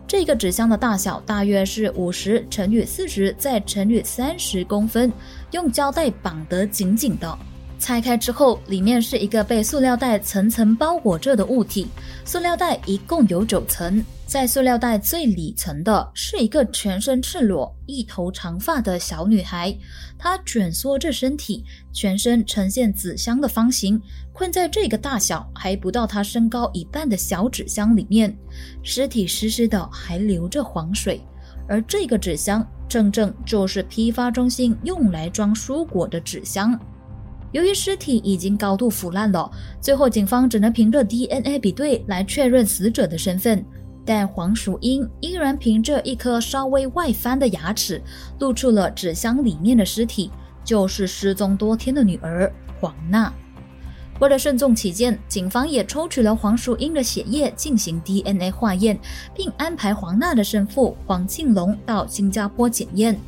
[0.09, 5.13] 这个纸箱的大小大约是五十乘以四十再乘以三十公分，
[5.53, 7.39] 用胶带绑得紧紧的。
[7.79, 11.87] 拆开之后，里面是一个被塑料袋层层包裹着的物体。
[12.25, 19.77] 塑料袋一共有九层，在塑料袋最里层的是一个全身赤裸、一头长发的小女孩。
[20.19, 24.01] 她蜷缩着身体，全身呈现紫香的方形，
[24.33, 28.37] 困在这个大小还不到她身高一半的小纸箱里面。
[28.83, 31.21] 尸体湿湿的，还流着黄水。
[31.69, 36.79] 而这个纸箱，正正就是批发中心用来装蔬果的纸箱。
[37.57, 43.65] 由于尸体已经高度腐烂了，最后警方只能凭着 DNA 比对来确认死者的身份。
[44.05, 47.99] 但黄淑英依然凭着一颗稍微外翻的牙齿，
[48.41, 50.31] 露出了纸箱里面的尸体，
[50.63, 53.33] 就是失踪多天的女儿黄娜。
[54.21, 58.99] 为了慎重起见，警方也抽取了黄淑英的血液进行 DNA 化验，
[59.35, 63.19] 并安排黄娜的生父黄庆龙到新加坡检验。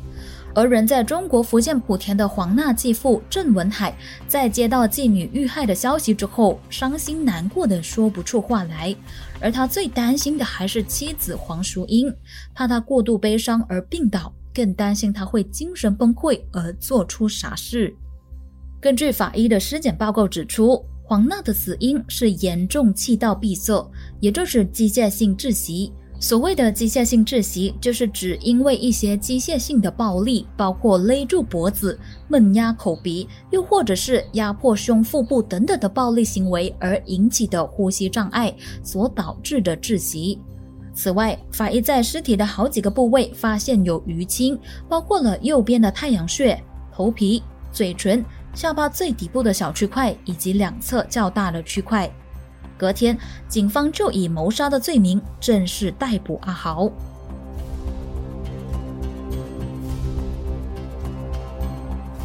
[0.55, 3.95] 而人在中国福建莆田的黄娜继父郑文海，
[4.27, 8.93] 在接到继女遇害的消息之后，伤心难过的说不出话来。
[9.39, 12.13] 而他最担心的还是妻子黄淑英，
[12.53, 17.95] 怕她过度悲伤而病倒，更担心她会精神崩溃而做出傻事。
[18.81, 25.93] 根据法医的尸检报告指出，黄娜的死因是严重气道闭塞，也就是机械性窒息。
[26.21, 38.53] 所谓的机械性窒息，就是指因为一些机械性的暴力，包括勒住脖子、闷压口鼻，又或者是压迫胸腹部等等的暴力行为而引起的呼吸障碍
[38.83, 40.37] 所导致的窒息。
[40.93, 52.11] 此外，法医在尸体的好几个部位发现有淤青，包括了右边的太阳穴、头皮、嘴唇、下巴最底部的小区块，以及两侧较大的区块。
[52.79, 53.15] 隔天，
[53.49, 56.89] 警方就以谋杀的罪名正式逮捕阿豪。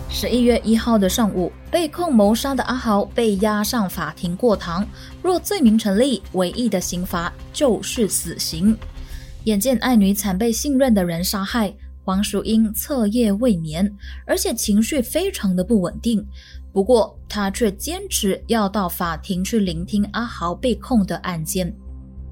[0.08, 4.86] 十一月一号的上午，被控谋杀的阿豪被押上法庭过堂。
[5.20, 8.78] 若罪名成立，唯一的刑罚就是死刑。
[9.42, 13.92] 眼见爱女惨被信任的人杀害，黄淑英彻夜未眠，
[14.24, 16.24] 而且情绪非常的不稳定。
[16.74, 21.72] 不过，他却坚持要到法庭去聆听阿豪被控的案件。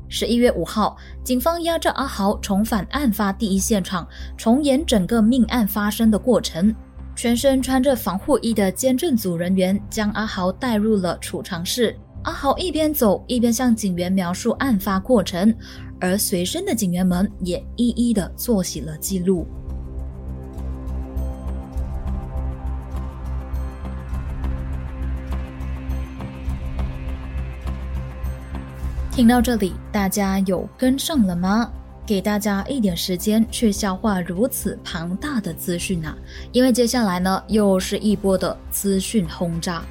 [0.09, 4.05] 十一月五号，警方押着阿豪重返案发第一现场，
[4.37, 6.74] 重演整个命案发生的过程。
[7.14, 11.96] 全身穿着防护衣的监证组人员将阿豪带入了储藏室。
[12.24, 15.55] 阿豪一边走一边向警员描述案发过程，
[16.00, 19.46] 而随身的警员们也一一的做起了记录。
[29.22, 31.70] 听到这里，大家有跟上了吗？
[32.04, 36.12] 给大家一点时间去消化如此庞大的资讯啊！
[36.50, 39.85] 因为接下来呢，又是一波的资讯轰炸。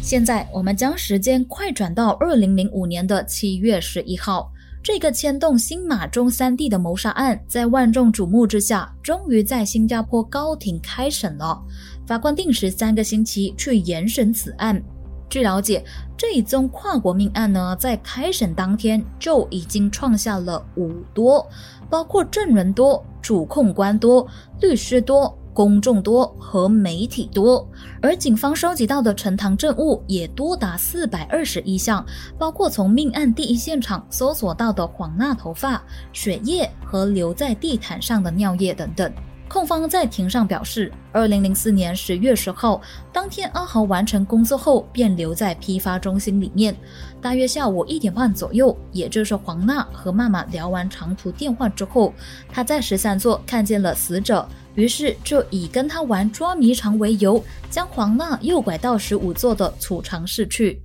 [0.00, 4.50] 现在我们将时间快转到二零零五年的七月十一号。
[4.82, 11.60] 这个牵动新马中三地的谋杀案，在万众瞩目之下，终于在新加坡高庭开审了。
[12.06, 14.82] 法官定时三个星期去严审此案。
[15.28, 15.84] 据了解，
[16.16, 21.46] 这一宗跨国命案呢，在开审当天就已经创下了五多，
[21.90, 24.26] 包括证人多、主控官多、
[24.60, 25.36] 律师多。
[25.60, 27.68] 公众多和媒体多，
[28.00, 32.02] 而警方收集到的呈堂证物也多达四百二十一项，
[32.38, 35.82] 包括从命案第一现场搜索到的黄娜头发、
[36.14, 39.12] 血液和留在地毯上的尿液等等。
[39.50, 42.80] 控方在庭上表示，二零零四年十月十号
[43.12, 46.74] 当天，阿豪完成工作后便留在批发中心里面。
[47.20, 52.14] 大约下午一点半左右，也就是黄娜和妈妈聊完长途电话之后，
[52.48, 60.80] 他在十三座看见了死者，于是就以跟他玩捉迷藏为由，将黄娜诱拐到十五座的储藏室去。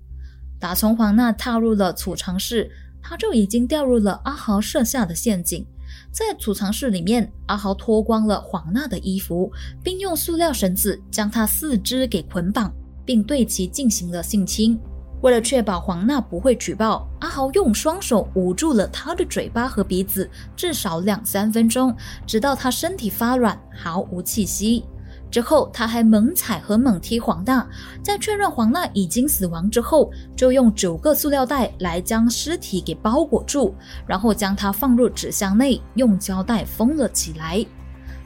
[0.59, 2.69] 打从黄娜踏入了储藏室，
[3.01, 5.65] 他就已经掉入了阿豪设下的陷阱。
[6.11, 9.51] 在储藏室里面，阿豪脱光了黄娜的衣服，
[9.83, 12.73] 并用塑料绳子将她四肢给捆绑，
[13.05, 14.79] 并对其进行了性侵。
[15.21, 21.95] 为了确保黄娜不会举报，阿豪用双手捂住了她的嘴巴和鼻子，至少两三分钟，
[22.27, 24.85] 直到她身体发软，毫无气息。
[25.31, 27.67] 之后，他还猛踩和猛踢黄娜，
[28.01, 33.75] 在确认黄娜已经死亡之后，就用九个塑料袋来将尸体给包裹住，
[34.07, 37.65] 然后将它放入纸箱内，用胶带封了起来。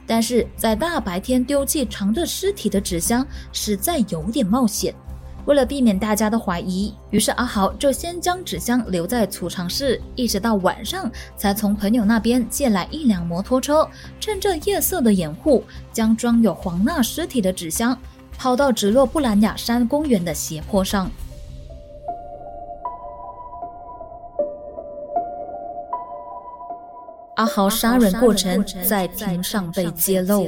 [0.06, 4.94] 但是在大白天丢弃藏着尸体的纸箱，实在有点冒险。
[5.50, 13.84] 为了避免大家的怀疑，于是阿豪就先将纸箱留在储藏室，一直到晚上才从朋友那边借来一辆摩托车，
[14.20, 17.98] 趁着夜色的掩护，将装有黄娜尸体的纸箱
[18.38, 21.10] 抛到直落布兰雅山公园的斜坡上。
[27.34, 30.46] 阿豪杀人过程在庭上被揭露。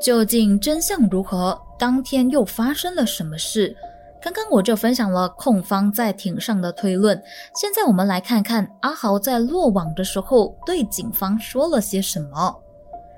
[0.00, 1.60] 究竟真相如何？
[1.76, 3.76] 当天又发生了什么事？
[4.22, 7.20] 刚刚我就分享了控方在庭上的推论，
[7.54, 12.56] 现在我们来看看阿豪在落网的时候对警方说了些什么。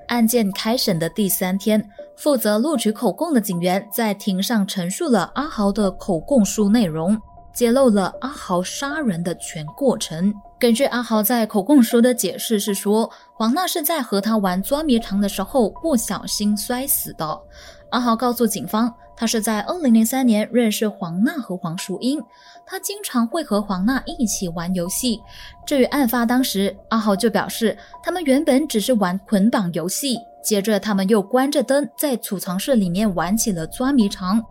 [0.07, 7.17] 案件开审的第三天，负责录取口供的警员在庭上陈述了阿豪的口供书内容。
[7.53, 10.33] 揭露了阿豪杀人的全过程。
[10.59, 17.41] 根据阿豪在口供书的解释是说，黄娜是在和他玩捉迷藏的时候不小心摔死的。
[17.89, 22.21] 阿豪告诉警方，他是在2003年认识黄娜和黄淑英，
[22.65, 25.19] 他经常会和黄娜一起玩游戏。
[25.65, 34.41] 至于案发当时，阿豪就表示，他们原本只是玩捆绑游戏，接着他们又关着灯在储藏室里面玩起了捉迷藏。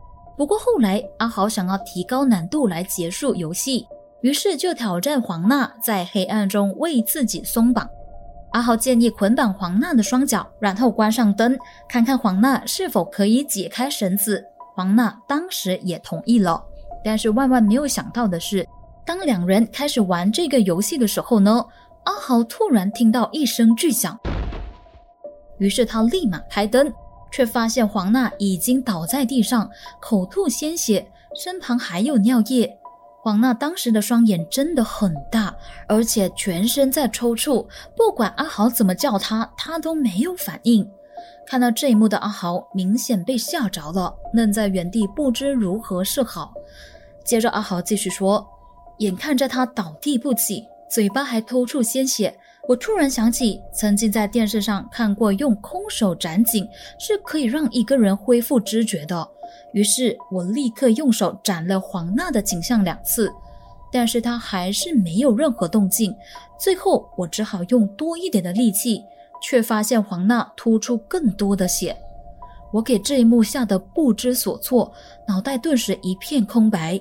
[0.40, 3.86] 不过后来，阿豪想要提高难度来结束游戏，
[4.22, 7.86] 于是就挑战黄娜在黑暗中为自己松绑。
[8.52, 14.42] 阿豪建议捆绑黄娜的双脚，然后关上灯，看看黄娜是否可以解开绳子。
[14.74, 16.58] 黄娜当时也同意了，
[17.04, 18.66] 但是万万没有想到的是，
[19.04, 21.62] 当两人开始玩这个游戏的时候呢，
[22.04, 24.18] 阿豪突然听到一声巨响，
[25.58, 26.90] 于是他立马开灯。
[27.30, 29.70] 却发现黄娜已经倒在地上，
[30.00, 32.76] 口吐鲜血，身旁还有尿液。
[33.22, 35.54] 黄娜当时的双眼真的很大，
[35.86, 37.66] 而且全身在抽搐。
[37.94, 40.88] 不管阿豪怎么叫他，他都没有反应。
[41.46, 46.54] 看到这一幕的阿豪明显被吓着了，愣在原地不知如何是好。
[47.24, 48.46] 接着阿豪继续说
[48.98, 52.34] ：“眼看着他倒地不起，嘴巴还吐出鲜血。”
[52.68, 59.26] 我突然想起，曾经在电视上看过用空手斩颈是可以让一个人恢复知觉的。
[59.72, 63.32] 于是我立刻用手斩了黄娜的颈项两次，
[63.90, 66.14] 但是她还是没有任何动静。
[66.58, 69.02] 最后我只好用多一点的力气，
[69.42, 71.96] 却发现黄娜吐出更多的血。
[72.72, 74.92] 我给这一幕吓得不知所措，
[75.26, 77.00] 脑袋顿时一片空白。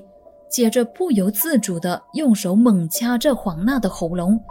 [0.50, 4.44] 接着不由自主地用手猛掐着黄娜的喉咙。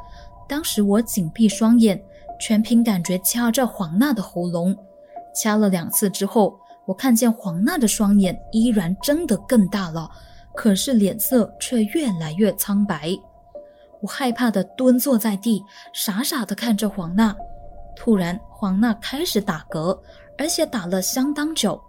[0.48, 2.02] 当时我紧闭双眼，
[2.40, 4.74] 全凭感觉掐着黄娜的喉咙。
[5.34, 10.10] 掐了两次之后，我看见黄娜的双眼依然睁得更大了，
[10.56, 13.10] 可是脸色却越来越苍白。
[14.00, 17.36] 我害怕的蹲坐在地，傻傻的看着黄娜。
[17.94, 20.00] 突然，黄娜开始打嗝，
[20.38, 21.80] 而且打了相当久。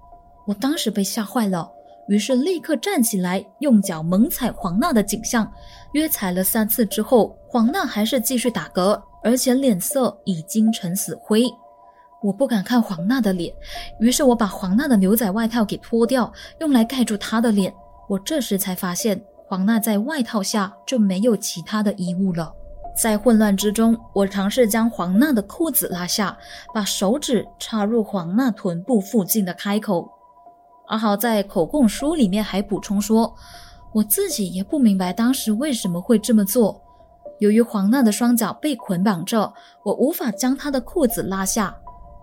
[0.45, 1.72] 我当时被吓坏了。
[2.10, 5.49] 于是立刻站起来，用脚猛踩黄娜的颈项，
[5.91, 11.43] 约踩了三次之后，黄娜还是继续打嗝，而且脸色已经成死灰。
[12.24, 13.53] 我不敢看黄娜的脸，
[13.99, 17.72] 于是我把黄娜的牛仔外套给脱掉，用来盖住她的脸。
[18.07, 22.51] 我这时才发现，黄娜在外套下就没有其他的衣物了。
[22.99, 26.36] 在混乱之中，我尝试将黄娜的裤子拉下，
[26.74, 30.10] 把手指插入黄娜臀部附近的开口。
[30.90, 33.34] 阿豪在口供书里面还补充说
[33.94, 36.82] ：“我自己也不明白当时为什么会这么做。
[37.38, 41.76] 由于黄娜的双脚被捆绑着，我无法将她的裤子拉下。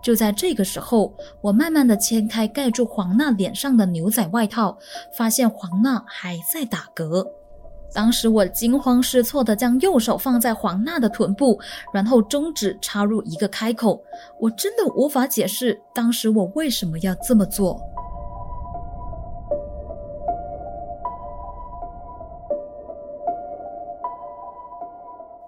[0.03, 4.77] 就在这个时候，我慢慢的掀开盖住黄娜脸上的牛仔外套，
[5.17, 7.25] 发现黄娜还在打嗝。
[7.93, 11.57] 当时我惊慌失措地将右手放在黄娜的臀部，
[11.93, 14.03] 然后中指插入一个开口。
[14.41, 17.81] 我真的无法解释当时我为什么要这么做。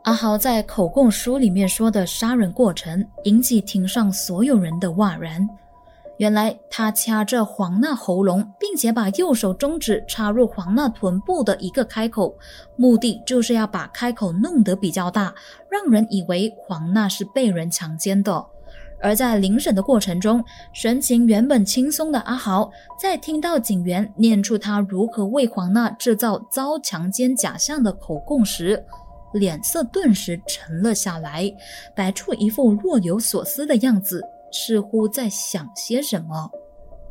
[0.09, 5.47] 阿豪在口供书里面说的杀人过程，引起庭上所有人的哗然。
[6.17, 12.35] 原来他掐着黄娜喉咙，并且把右手中指插入黄娜臀部的一个开口，
[12.75, 15.31] 目的就是要把开口弄得比较大，
[15.69, 18.43] 让人以为黄娜是被人强奸的。
[18.99, 20.43] 而在临审的过程中，
[20.73, 28.83] 神情原本轻松的阿豪，在听到警员念出他如何为黄娜制造遭强奸假象的口供时，
[29.33, 31.51] 脸色顿时沉了下来，
[31.95, 34.23] 摆出一副若有所思的样子。
[34.51, 36.49] 似乎在想些什么。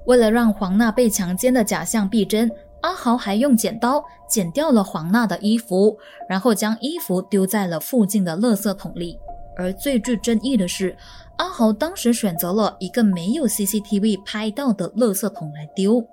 [0.07, 2.51] 为了让黄娜被强奸的假象逼真，
[2.81, 5.97] 阿豪还用剪刀剪掉了黄娜的衣服，
[6.29, 9.17] 然后将衣服丢在了附近的垃圾桶里。
[9.57, 10.97] 而最具争议的是，
[11.37, 16.05] 阿豪当时选择了一个没有 CCTV 拍到的垃圾桶来丢。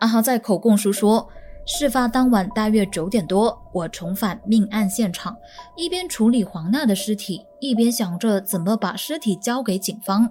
[0.00, 1.26] 阿豪在口供书说。
[1.70, 5.36] 事发当晚大约九点多，我重返命案现场，
[5.76, 10.30] 一边处理黄娜的尸体，一边想着怎么把尸体交给警方。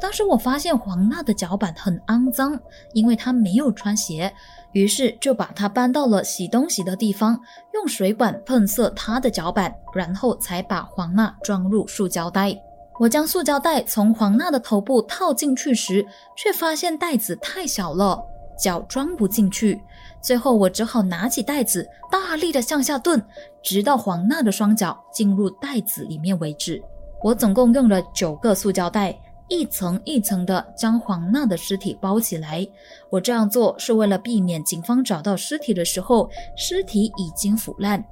[0.00, 2.58] 当时我发现黄娜的脚板很肮脏，
[2.94, 4.32] 因为她没有穿鞋，
[4.72, 7.38] 于是就把她搬到了洗东西的地方，
[7.74, 12.56] 用水管喷射她的脚板，然后才把黄娜装入塑胶袋。
[12.98, 18.18] 我将塑胶袋从黄娜的头部套进去时，却发现袋子太小了，
[18.60, 19.80] 脚装不进去。
[20.20, 23.20] 最后，我只好拿起袋子，大力的向下蹲，
[23.62, 26.82] 直到黄娜的双脚进入袋子里面为止。
[27.22, 32.66] 我总共用了九个塑胶袋，一层一层的将黄娜的尸体包起来。
[33.08, 38.04] 我这样做是为了避免警方找到尸体的时候，尸体已经腐烂。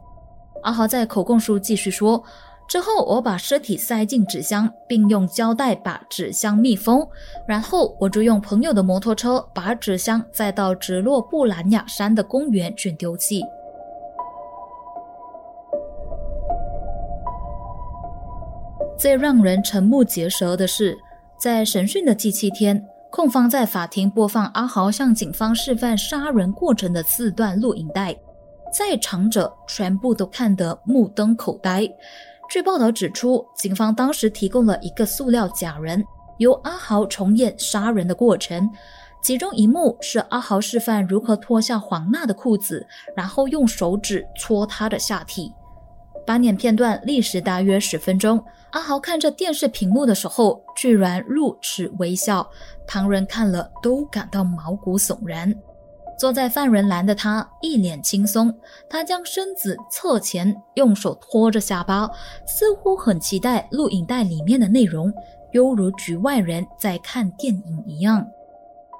[0.62, 2.22] 阿豪在口供书继续说。
[2.68, 7.08] 之后，我把尸体塞进纸箱，并用胶带把纸箱密封。
[7.46, 13.42] 然后，我就用朋友的摩托车把纸箱载到直落布兰雅山的公园去丢弃。
[18.98, 20.98] 最让人瞠目结舌的是，
[21.40, 28.14] 在审讯的第七天，控方在法庭播放阿豪向警方示范杀人过程的四段录影带，
[28.76, 31.88] 在场者全部都看得目瞪口呆。
[32.48, 36.02] 据报道指出，警方当时提供了一个塑料假人，
[36.38, 38.70] 由阿豪重演杀人的过程。
[39.20, 45.52] 其中一幕是阿豪示范如何脱下黄娜的裤子，然后用手指戳她的下体。
[46.26, 48.42] 八年片段历时大约十分钟。
[48.70, 52.48] 阿豪看着电视屏幕的时候，居然露齿微笑，
[52.86, 55.54] 旁人看了都感到毛骨悚然。
[56.18, 58.52] 坐在犯人栏的他一脸轻松，
[58.90, 62.10] 他将身子侧前，用手托着下巴，
[62.44, 65.12] 似乎很期待录影带里面的内容，
[65.52, 68.26] 犹如局外人在看电影一样。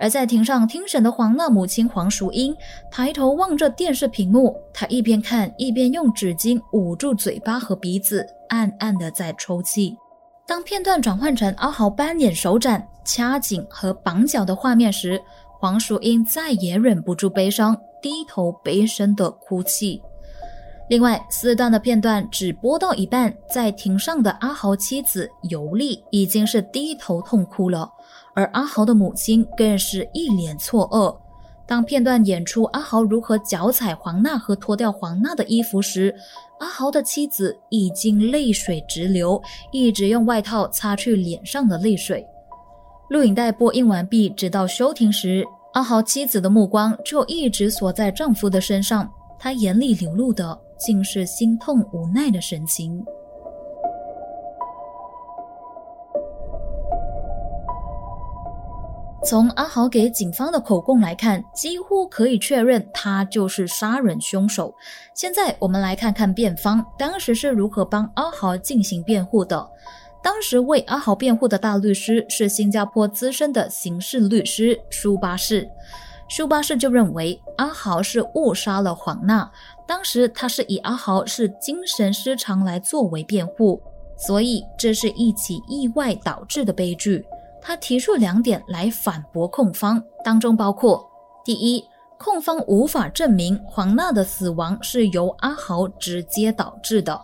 [0.01, 2.57] 而在庭上听审的黄娜母亲黄淑英
[2.89, 9.97] 抬头望着电视屏幕，她一边看一边用纸巾捂住嘴巴和鼻子，暗暗的在抽泣。
[10.47, 15.21] 当片段转换成阿豪扮演手掌、掐颈和绑脚的画面时，
[15.61, 20.01] 黄淑英再也忍不住悲伤，低头悲声的哭泣。
[20.89, 27.91] 另外四段的片段只播到一半，在庭上的阿豪妻子尤丽已经是低头痛哭了，
[28.35, 31.15] 而阿豪的母亲更是一脸错愕。
[31.67, 36.15] 当片段演出阿豪如何脚踩黄娜和脱掉黄娜的衣服时，
[36.61, 39.43] 阿豪的妻子已经泪水直流，
[39.73, 42.25] 一直用外套擦去脸上的泪水。
[43.09, 45.43] 录影带播映完毕，直到休庭时，
[45.73, 53.03] 阿豪妻子的目光就一直锁在丈夫的身上，她眼里流露的竟是心痛无奈的神情。
[59.25, 64.73] 从阿豪给警方的口供来看，几乎可以确认他就是杀人凶手。
[65.15, 69.67] 现在我们来看看辩方当时是如何帮阿豪进行辩护的。
[70.29, 75.67] 当时为阿豪辩护的大律师是新加坡资深的刑事律师舒巴士。
[76.29, 79.51] 舒巴士就认为阿豪是误杀了黄娜，
[79.87, 83.81] 当时他是以阿豪是精神失常来作为辩护，
[84.19, 87.25] 所以这是一起意外导致的悲剧。
[87.59, 91.11] 他提出两点来反驳控方，当中包括：
[91.43, 91.83] 第一，
[92.19, 97.19] 控方无法证明黄娜的死亡是由阿豪直接导致的。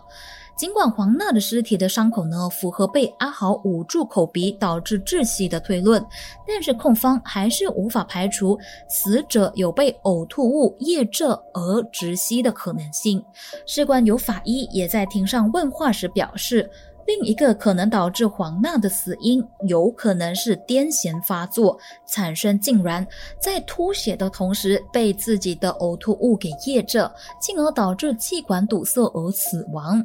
[0.55, 6.03] 尽管黄娜的尸体的伤口呢符合被阿豪捂住口鼻导致窒息的推论，
[6.47, 13.23] 但是控方还是无法排除死者有被呕吐物噎着而窒息的可能性。
[13.65, 16.69] 事关有法医也在庭上问话时表示。
[17.07, 21.77] 另一个可能导致黄娜的死因，有可能是癫痫发作
[22.07, 23.05] 产生痉挛，
[23.39, 30.03] 在吐血的同时被自己的呕吐物给噎着，进而导致气管堵塞而死亡。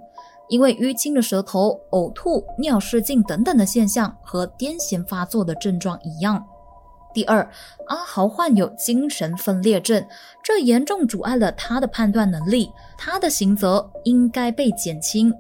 [0.51, 6.45] 因为淤青的舌头、呕吐、尿失禁等等的现象和癫痫发作的症状一样。
[7.15, 7.49] 第二，
[7.87, 10.05] 阿豪患有精神分裂症，
[10.45, 15.33] 这严重阻碍了他的判断能力，他的刑责应该被减轻。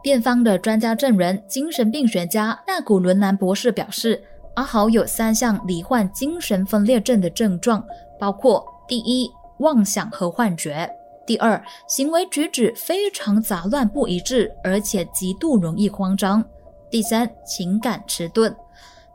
[0.00, 4.22] 辩方的专家证人、精神病学家纳古伦南博士表示，
[4.54, 7.84] 阿豪有三项罹患精神分裂症的症状，
[8.18, 9.28] 包括：第一，
[9.58, 10.88] 妄想和幻觉；
[11.28, 16.42] 第二，行为举止非常杂乱不一致，而且极度容易慌张；
[16.90, 18.56] 第三，情感迟钝。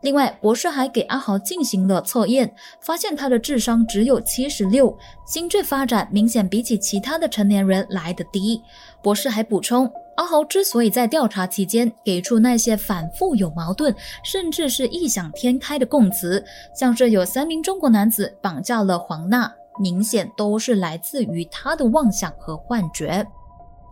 [0.01, 4.95] 另外，博士还给阿豪进行了测验，发现他的智商只有七十六，
[5.25, 8.61] 心智发展明显比起其他的成年人来得低。
[9.01, 9.91] 博士还补充。
[10.15, 16.45] 阿豪之所以在调查期间给出那些反复有矛盾，甚至是异想天开的供词，
[16.75, 23.25] 像是有三名中国男子绑架了黄娜，明显都是来自于他的妄想和幻觉。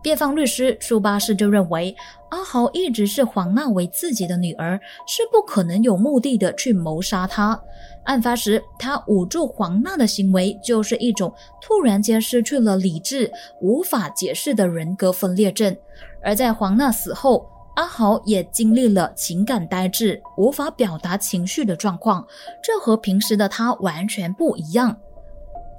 [0.02, 1.94] 辩方律师舒巴士就认为，
[2.30, 7.60] 阿豪一直是黄娜为自己的女儿，是不可能有目的的去谋杀她。
[8.02, 13.30] 案发时，他捂住黄娜的行为就是一种突然间失去了理智、
[13.60, 15.76] 无法解释的人格分裂症。
[16.20, 22.26] 而在黄娜死后，阿豪也经历了情感呆滞、无法表达情绪的状况，
[22.60, 24.96] 这和平时的他完全不一样。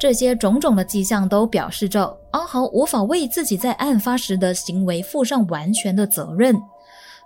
[0.04, 6.62] 这些种种的迹象都表示着阿豪无法为自己在案发时的行为负上完全的责任。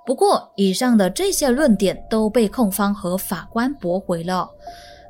[0.05, 4.47] 不过，以上的这些论点都被控方和法官驳回了。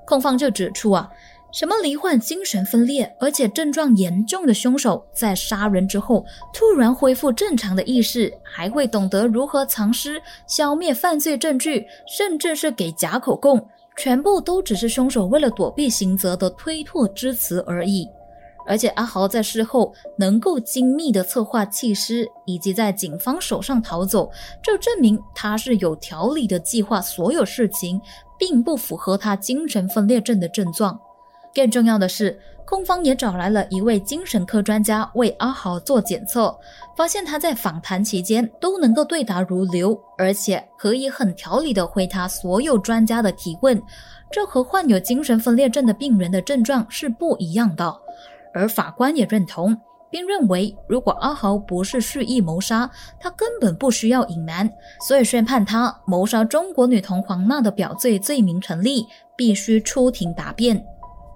[0.06, 1.10] 控方就指出啊，
[1.52, 13.68] 什么罹患精神分裂而且症状严重的凶手，在杀人之后突然恢复正常的意识，还会懂得如何藏尸、消灭犯罪证据，甚至是给假口供。
[13.98, 18.08] 全部都只是凶手为了躲避刑责的推脱之词而已。
[18.70, 24.30] 而且阿豪在事后能够精密的策划弃尸，以及在警方手上逃走，
[24.62, 28.02] 这证明他是有条理的计划所有事情，
[28.38, 31.00] 并不符合他精神分裂症的症状。
[31.56, 32.38] 更重要的是，
[32.68, 36.54] 控方也找来了一位精神科专家为阿豪做检测，
[36.98, 43.82] 发现他在访谈期间都能够对答如流，而且可以很条理的回答所有专家的提问。
[44.30, 47.96] 这和患有精神分裂症的病人的症状是不一样的。
[48.54, 49.74] 而法官也认同，
[50.10, 54.70] 并认为，如果阿豪不是蓄意谋杀，他根本不需要隐瞒，
[55.08, 59.08] 所以宣判他谋杀中国女童黄娜的表罪罪名成立，
[59.38, 60.86] 必须出庭答辩。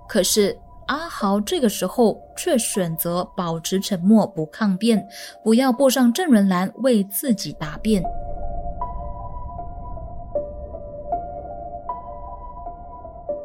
[0.09, 5.07] 可是阿豪这个时候却选择保持沉默，不抗辩，
[5.43, 8.03] 不要步上证人栏为自己答辩。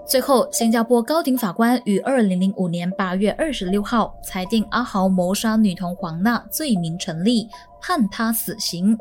[0.08, 7.48] 最后，新加坡高庭法官于二零零五年八月二十六号裁定阿豪谋杀女童黄娜罪名成立，
[7.80, 8.96] 判他死刑。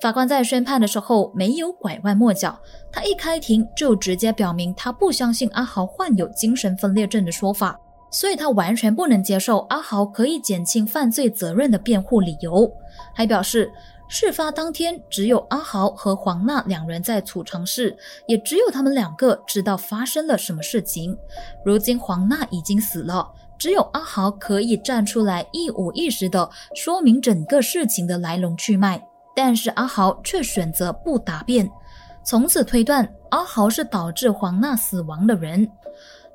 [0.00, 2.60] 法官在宣判的时候没有拐弯抹角，
[2.92, 7.80] 他一开庭就直接表明他不相信阿豪患有精神分裂症的说法，
[8.10, 12.70] 所以他完全不能接受阿豪可以减轻犯罪责任的辩护理由，
[13.14, 13.72] 还表示
[14.06, 21.16] 事发当天只有阿豪和黄娜两人在储藏室，也只有他们两个知道发生了什么事情。
[21.64, 29.02] 如今黄娜已经死了，只有阿豪可以站出来一五一十的说明整个事情的来龙去脉。
[29.34, 31.68] 但是阿豪却选择不答辩，
[32.22, 35.68] 从此推断阿豪是导致黄娜死亡的人。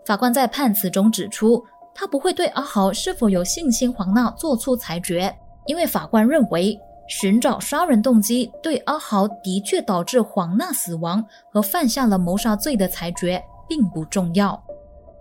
[0.06, 5.34] 法官在判词中指出，他不会对阿豪是否有性侵黄娜做出裁决，
[5.66, 14.62] 因为法官认为寻找杀人动机对阿豪的确导致黄娜死亡和犯下了谋杀罪的裁决并不重要。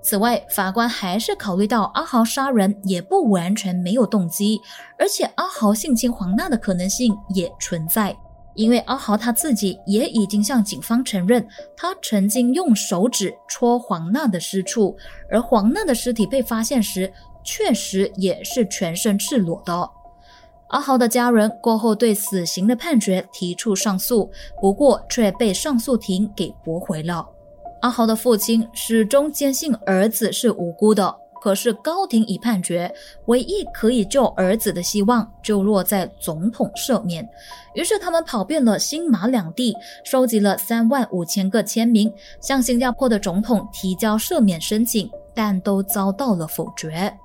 [0.00, 4.60] 此外，法官还是考虑到阿豪杀人也不完全没有动机，
[4.98, 8.16] 而且阿豪性侵黄娜的可能性也存在，
[8.54, 11.46] 因为阿豪他自己也已经向警方承认，
[11.76, 14.96] 他曾经用手指戳黄娜的私处，
[15.28, 17.12] 而黄娜的尸体被发现时，
[17.44, 19.90] 确实也是全身赤裸的。
[20.68, 24.30] 阿豪的家人过后对死刑的判决提出上诉，
[24.60, 27.26] 不过却被上诉庭给驳回了。
[27.80, 32.92] 阿豪的父亲始终坚信儿子是无辜的，可是高庭已判决，
[33.26, 37.28] 唯一可以救儿子的希望就落在总统赦免。
[37.74, 47.16] 于是他们跑遍了新马两地，收集了三万五千个签名，向新加坡的总统提交赦免申请，但都遭到了否决。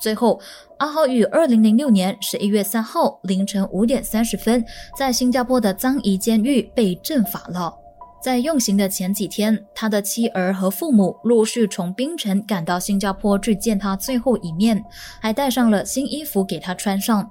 [0.00, 0.40] 最后，
[0.78, 4.64] 阿豪于二零零六年十一月三号凌晨五点三十分，
[4.98, 7.72] 在新加坡的樟宜监狱被正法了。
[8.22, 14.84] 在用刑的前几天，他的妻儿和父母陆续从槟城赶到新加坡去见他最后一面，
[15.20, 17.28] 还带上了新衣服给他穿上。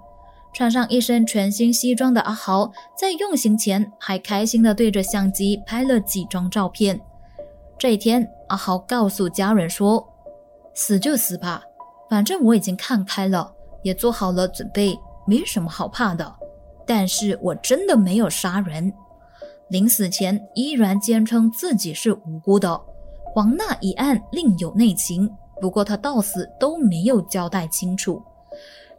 [0.53, 6.99] 穿上一身全新西装的阿豪，在用刑前还开心地对着相机拍了几张照片。
[7.79, 10.05] 这一天，阿豪告诉家人说
[10.75, 11.63] ：“死就死吧，
[12.09, 13.49] 反正我已经看开了，
[13.81, 16.35] 也做好了准备，没什么好怕的。
[16.85, 18.91] 但是我真的没有杀人。”
[19.71, 22.77] 临死前依然坚称自己是无辜的，
[23.33, 28.21] 黄娜一案另有内情，不过他到死都没有交代清楚。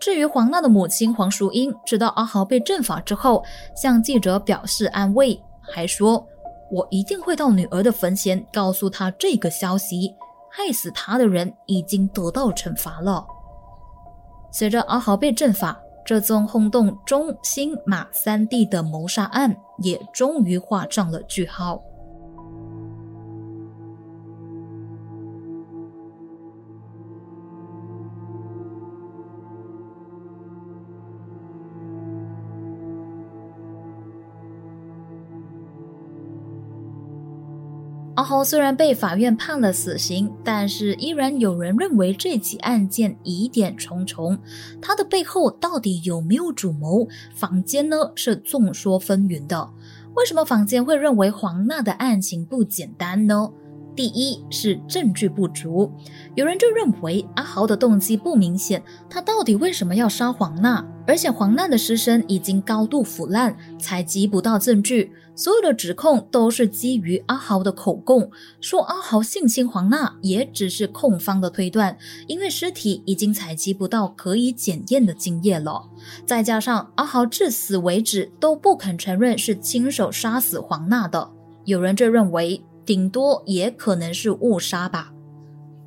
[0.01, 3.45] 至于黄娜的母亲黄淑英，知道阿豪被正法之后，
[3.77, 6.27] 向记者表示安慰，还说
[6.73, 10.15] ：“我一定会到女儿的坟前告诉她这个消息，
[10.51, 13.27] 害死她的人已经得到惩罚了。”
[14.51, 15.82] 随着阿豪被正法。
[16.05, 21.83] 这宗轰动中新马三地的谋杀案也终于画上了句号。
[38.23, 44.39] 阿豪虽然被法院判了死刑，但是依然有人认为这起案件疑点重重。
[44.81, 47.09] 他的背后到底有没有主谋？
[47.35, 49.69] 坊间呢是众说纷纭的。
[50.15, 53.51] 为什么坊间会认为黄娜的案情不简单呢？
[53.97, 55.91] 第一是证据不足，
[56.37, 60.87] 有人就认为阿豪的动机不明显，他到底为什么要杀黄娜？
[61.07, 68.31] 而且黄娜的尸身已经高度腐烂，采集不到证据，所有的指控都是基于阿豪的口供，
[68.61, 71.97] 说阿豪性侵黄娜也只是控方的推断，
[72.27, 75.89] 因为尸体已经采集不到可以检验的精液了，
[76.27, 81.31] 再加上阿豪至死为止都不肯承认是亲手杀死黄娜的，
[81.65, 82.63] 有人就认为。
[82.85, 85.13] 顶多也可能是误杀吧。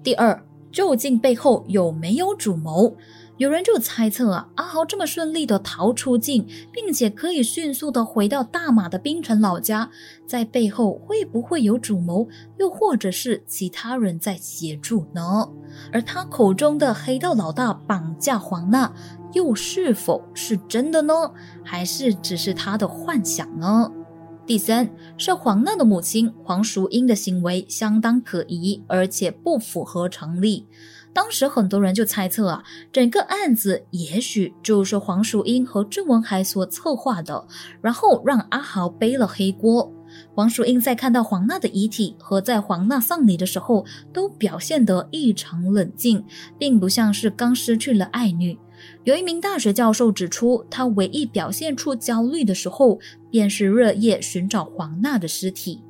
[0.01, 0.41] 第二，
[0.72, 2.95] 究竟背后有没有主谋？
[3.38, 9.90] 有人就猜测啊，阿豪这么顺利的逃出境，并且可以迅速的回到大马的槟城老家，
[10.26, 12.30] 在背后会不会有主谋？
[12.58, 15.50] 又或者是其他人在协助呢？
[15.92, 18.94] 而他口中的黑道老大绑架黄娜，
[19.34, 21.14] 又是否是真的呢？
[21.62, 23.92] 还是只是他的幻想呢？
[24.46, 30.68] 第三是黄娜的母亲黄淑英的行为相当可疑，而且不符合常理。
[31.16, 32.61] 当时很多人就猜测啊，
[32.91, 37.47] 整个案子也许就是黄淑英和郑文海所策划的，
[37.82, 39.93] 然后让阿豪背了黑锅。
[40.34, 46.26] 黄淑英在看到黄娜的遗体和在黄娜丧礼的时候，都表现得异常冷静，
[46.59, 48.59] 并不像是刚失去了爱女。
[49.05, 52.99] 有一名大学教授指出，他唯一表现出焦虑的时候，
[53.32, 55.82] 便是日夜寻找黄娜的尸体。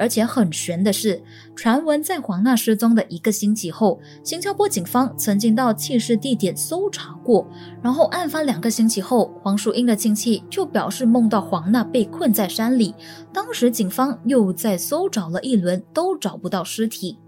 [0.00, 1.22] 而且很悬的是，
[1.54, 7.46] 传闻在黄娜失踪的一个星期后，新加坡警方曾经到弃尸地点搜查过。
[7.82, 12.94] 然后案发两个星期后，黄淑英的亲戚就表示梦到黄娜被困在山里，
[13.30, 17.18] 当时警方又在搜找了一轮，都找不到尸体。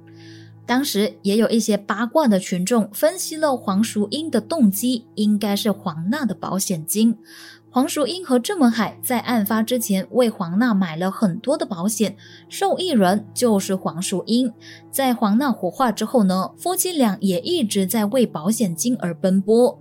[0.64, 7.18] 当时也有一些八卦的群众分析了黄淑英的动机，应该是黄娜的保险金。
[7.75, 12.14] 黄淑英和郑文海在案发之前为黄娜买了很多的保险，
[12.51, 14.53] 受益人就是黄淑英。
[14.91, 19.81] 在黄娜火化之后呢，夫妻俩也一直在为保险金而奔波。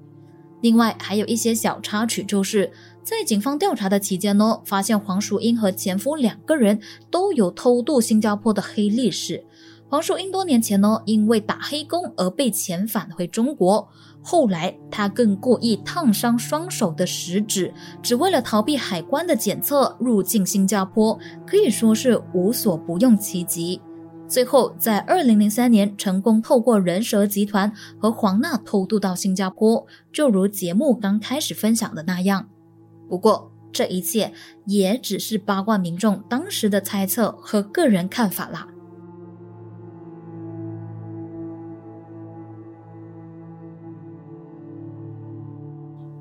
[0.62, 2.72] 另外还有一些小插曲，就是
[3.04, 6.80] 在警方调查的期间呢，发现黄淑英和前夫两个人
[7.10, 9.44] 都有偷渡新加坡的黑历史。
[9.90, 13.90] 黄淑英多年前呢，因为打黑工而被遣返回中国。
[14.24, 23.82] 后来，他更故意烫伤双手的食指，只为了逃避海关的检测入境新加坡，可以说是无所不用其极。
[24.28, 32.48] 最后，在二零零三年成功透过人蛇集团和黄娜偷渡到新加坡，就如节目刚开始分享的那样。
[33.10, 34.32] 不过，这一切
[34.66, 38.68] 也只是八卦民众当时的猜测和个人看法啦。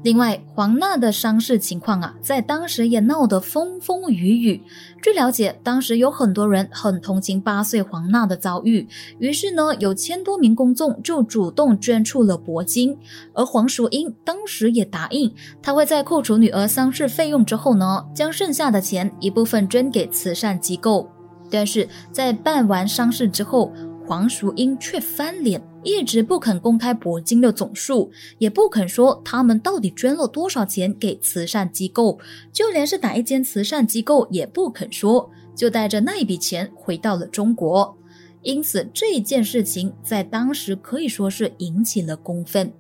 [0.02, 4.62] 另外，黄娜的伤势情况啊，在当时也闹得风风雨雨。
[5.02, 8.88] 据了解，当时有很多人很同情八岁黄娜的遭遇，
[9.18, 12.96] 于是呢，有千多名公众就主动捐出了铂金。
[13.34, 21.10] 而黄淑英当时也答应，她会在扣除女儿丧事费用之后呢，将剩下的钱一部分捐给慈善机构。
[21.50, 23.72] 但是在办完丧事之后，
[24.10, 32.18] 黄淑英却翻脸，一直不肯公开铂金的总数，也不肯说他们到底捐了多少钱给慈善机构，
[32.52, 37.96] 就连是哪一间慈善机构也不肯说，就带着那一笔钱回到了中国。
[38.42, 42.72] 因此，这件事情在当时可以说是引起了公愤。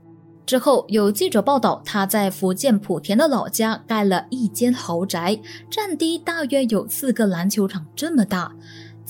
[0.44, 5.38] 之后有记者报道，他在福建莆田的老家盖了一间豪宅，
[5.70, 8.52] 占地大约有四个篮球场这么大。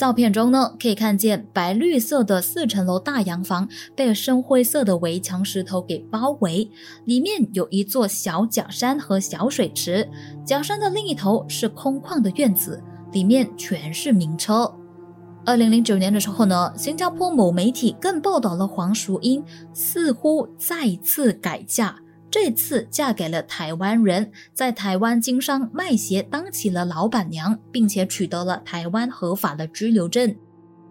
[0.01, 6.71] 照片中呢，可以看见白绿色的四层楼大洋房被深灰色的围墙石头给包围，
[7.05, 10.09] 里面有一座小假山和小水池。
[10.43, 12.83] 假山的另一头是空旷的院子，
[13.13, 14.75] 里面全是名车。
[15.45, 19.45] 二零零九年的时候呢，新加坡某媒体更报道了黄淑英
[19.75, 21.95] 似乎再次改嫁。
[22.31, 30.33] 这次嫁给了台湾人，在台湾经商卖鞋，当起了老板娘，并且取得了台湾合法的居留证。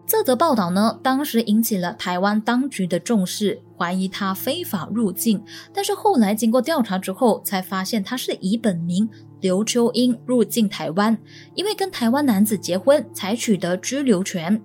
[0.06, 5.42] 这则报道呢，当时引起了台湾当局的重视，怀疑她非法入境。
[5.74, 9.08] 但是后来经过调查之后，才发现她是以本名
[9.40, 11.18] 刘秋英入境台湾，
[11.56, 14.62] 因为跟台湾男子结婚才取得居留权。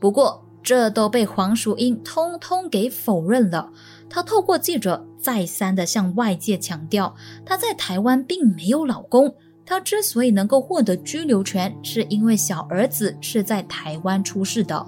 [0.00, 3.70] 不过这都被黄淑英通通给否认了。
[4.10, 5.06] 她透过记者。
[5.26, 7.12] 再三的向外界强调，
[7.44, 9.34] 她在台湾并没有老公。
[9.64, 14.86] 她之所以能够获得居留权，是因为小儿子是在台湾出世的。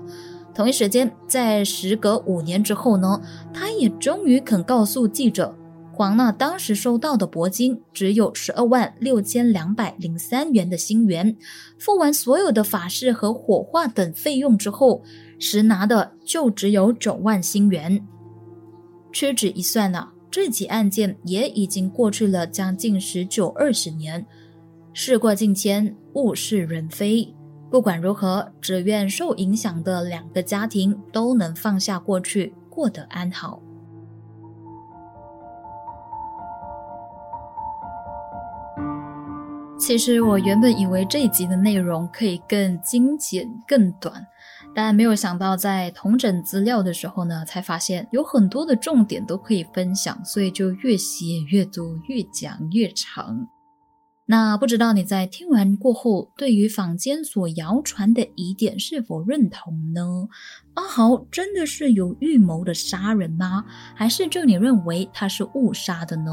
[0.55, 3.21] 同一时间，在时隔五年之后呢，
[3.53, 5.53] 她也终于肯告诉记者，
[5.93, 11.37] 黄娜当时收到的铂金只有十二万六千两百零三元的新元，
[11.81, 15.03] 付完所有的法事和火化等费用之后，
[15.41, 18.07] 实拿的就只有九万新元。
[19.11, 20.11] 屈指一算呢。
[20.31, 24.27] 这起案件也已经过去了将近十九二十年，
[24.93, 27.35] 事过境迁，物是人非。
[27.71, 33.63] 不管如何，只愿受影响的两个家庭都能放下过去，过得安好。
[39.79, 44.27] 其实我原本以为这一集的内容可以更精简、更短。
[44.81, 53.49] 但没有想到，在同整资料的时候呢，才发现有很多的重点都可以分享，所以就越写越多，越讲越长。
[54.27, 60.29] 那不知道你在听完过后，对于坊间所谣传的疑点是否认同呢？
[60.75, 63.65] 阿豪真的是有预谋的杀人吗？
[63.97, 66.31] 还是就你认为他是误杀的呢？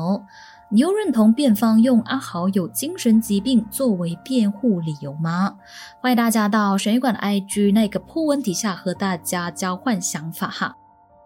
[0.71, 5.55] 你又认同辩方用阿豪有精神疾病作为辩护理由吗？
[6.01, 10.75] 欢迎大家到悬疑馆的 IG 那个铺文底下和大家交换想法哈。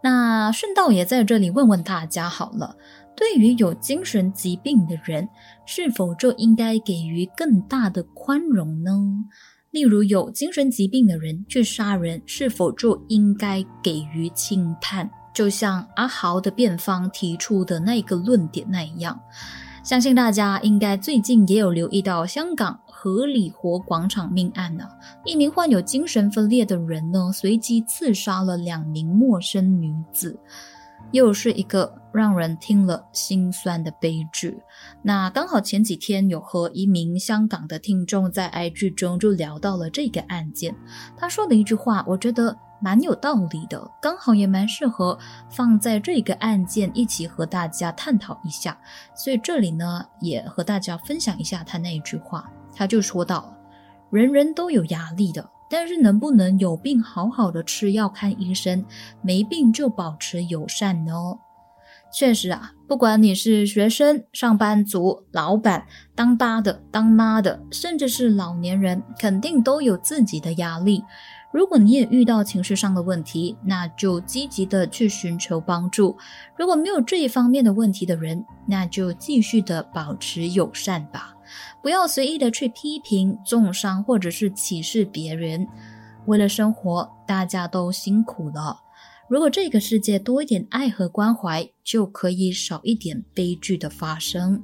[0.03, 2.75] 那顺道也在这里问问大家好了，
[3.15, 5.29] 对于有精神疾病的人，
[5.65, 8.91] 是否就应该给予更大的宽容呢？
[9.71, 15.09] 例如有精神疾病的人去杀人，是否就应该给予轻判？
[15.33, 19.19] 就像阿豪的辩方提出的那个论点那一样，
[19.83, 24.85] 相信大家应该最近也有留意到香港合理活广场命案呢。
[25.23, 30.37] 一名患有精神分裂的人呢，随机刺杀了两名陌生女子，
[31.11, 34.61] 又是一个让人听了心酸的悲剧。
[35.01, 40.75] 那刚好前几天有和一名香港的听众在 IG 中就聊到了这个案件，
[41.15, 42.57] 他说的一句话，我觉得。
[42.81, 45.17] 蛮有道理的，刚好也蛮适合
[45.49, 48.77] 放在这个案件一起和大家探讨一下。
[49.15, 53.55] 所以这里呢，也和大家分享一下他那一句话，他就说到：
[54.09, 58.85] 人人都有压力的，但是能不能有病好好的吃药看医生，
[59.21, 61.13] 没病就保持友善呢？
[62.11, 71.03] 确实啊，不管你是学生、上班族、老板、当爸的、当妈的，甚至是老年人，肯定都有自己的压力。
[71.51, 76.15] 如果你也遇到情绪上的问题，那就积极的去寻求帮助。
[76.55, 81.35] 如果没有这一方面的问题的人，那就继续的保持友善吧，
[81.81, 85.67] 不要随意的去批评、重伤或者是歧视别人。
[86.27, 88.79] 为了生活，大家都辛苦了。
[89.27, 94.61] 如果这个世界多一点爱和关怀，就可以少一点悲剧的发生。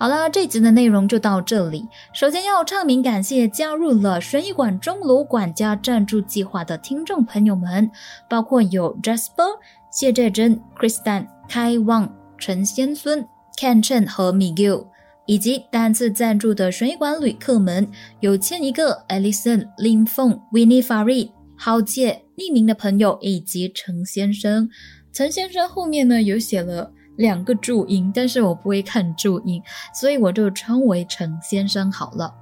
[0.00, 1.84] 好了，这集的内容就到这里。
[2.14, 7.90] 首先要唱名感谢加入了悬疑馆钟楼管家赞助计划的听众朋友们，
[8.30, 9.58] 包括有 Jasper、
[9.90, 13.26] 谢振珍、Kristan、开旺、陈先孙、
[13.58, 14.86] Ken Chen 和 Miguel，
[15.26, 17.90] 以及单次赞助的悬疑馆旅客们，
[18.20, 24.70] 有签一个 Alison、林凤、Winnie Farid、浩介、匿名的朋友以及陈先生。
[25.12, 29.62] 陈先生后面呢有写了两个注音，但是我不会看注音，
[29.92, 32.34] 所以我就称为陈先生好了。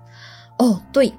[0.58, 1.12] 哦，对。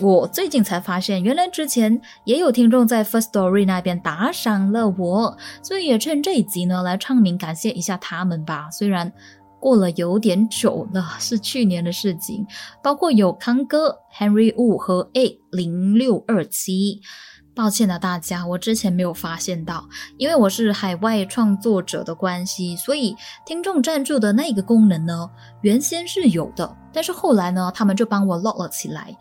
[0.00, 8.70] 我最近才发现，原来之前也有听众在 First Story 那边打赏了我，所以也趁这一集呢来唱名感谢一下他们吧。
[8.70, 9.12] 虽然
[9.58, 12.46] 过了有点久了，是去年的事情。
[12.80, 17.00] 包括有康哥、Henry Wu 和 A 零六二七，
[17.58, 19.84] 抱歉了大家，我之前没有发现到，
[20.16, 25.28] 因为我是海外创作者的关系，所以听众赞助的那个功能呢，
[25.62, 29.12] 原先是有的，但是后来呢，他们就帮我 lock 了起来。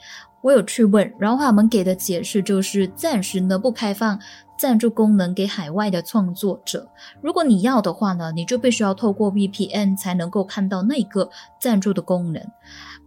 [0.42, 4.20] 我有去问，然后他们给的解释就是暂时呢不开放
[4.56, 6.88] 赞助功能给海外的创作者。
[7.24, 11.28] 如果你要的话呢，你就必须要透过 VPN 才能够看到那个
[11.60, 12.52] 赞助的功能。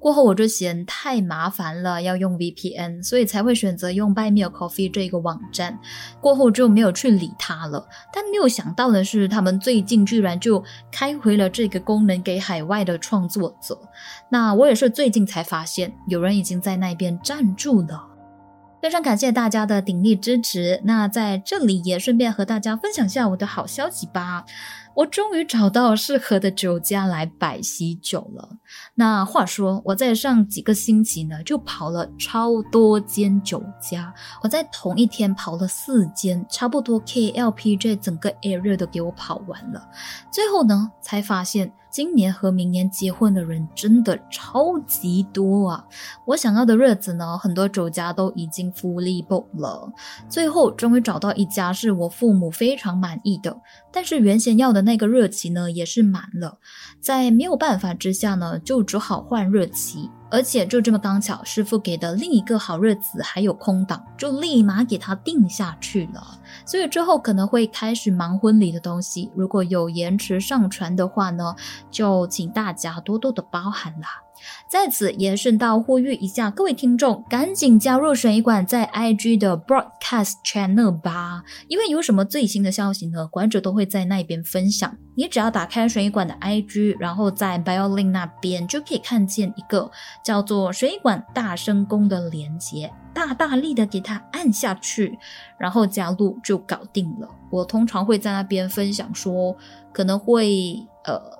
[0.00, 5.78] 过后我就嫌太麻烦了，要用 VPN，所以才会选择用 Buy Me a Coffee 这个网站。
[6.22, 7.86] 过后就没有去理它了。
[8.10, 13.78] 但没有想到的是，他们最近居然就开回了这个功能给海外的创作者。
[14.30, 18.06] 那我也是最近才发现，有人已经在那边站住了。
[18.80, 20.80] 非常感谢大家的鼎力支持。
[20.84, 24.46] 那在这里也顺便和大家分享下我的好消息吧。
[24.94, 28.56] 我终于找到适合的酒家来摆喜酒了。
[28.94, 34.12] 那话说，我在上几个星期呢，就跑了超多间酒家，
[34.42, 39.88] 我在同一天跑了四间，差不多 KLPJ 整个 area 都给我跑完了。
[40.30, 41.72] 最后呢，才发现。
[41.90, 45.84] 今年和明年结婚的人真的超级多啊！
[46.24, 49.92] 我想要的日子呢，很多酒家都已经 fully book 了。
[50.28, 53.56] 最后终于找到一家是我父母非常满意的，
[53.92, 56.58] 但是原先要的那个日期呢，也是满了。
[57.00, 60.08] 在没有办法之下呢，就只好换日期。
[60.30, 66.38] 而且就这么刚巧，师傅给的另一个好日子还有空档，就立马给他定下去了。
[66.64, 71.54] 所以之后可能会开始忙婚礼的东西，如果有延迟上传的话呢，
[71.90, 74.22] 就请大家多多的包涵啦。
[74.68, 84.96] 在此也顺道呼吁一下各位听众，赶紧加入水管在 IG 的 Broadcast Channel 吧，因为有什么最新的消息呢，馆主都会在那边分享。
[85.16, 89.90] 你只要打开水管的 IG，然后在 BioLink 那边就可以看见一个
[90.24, 95.18] 叫做水管大声公的连接，大大力的给它按下去，
[95.58, 97.28] 然后加入就搞定了。
[97.50, 99.56] 我通常会在那边分享说，
[99.92, 101.39] 可能会呃。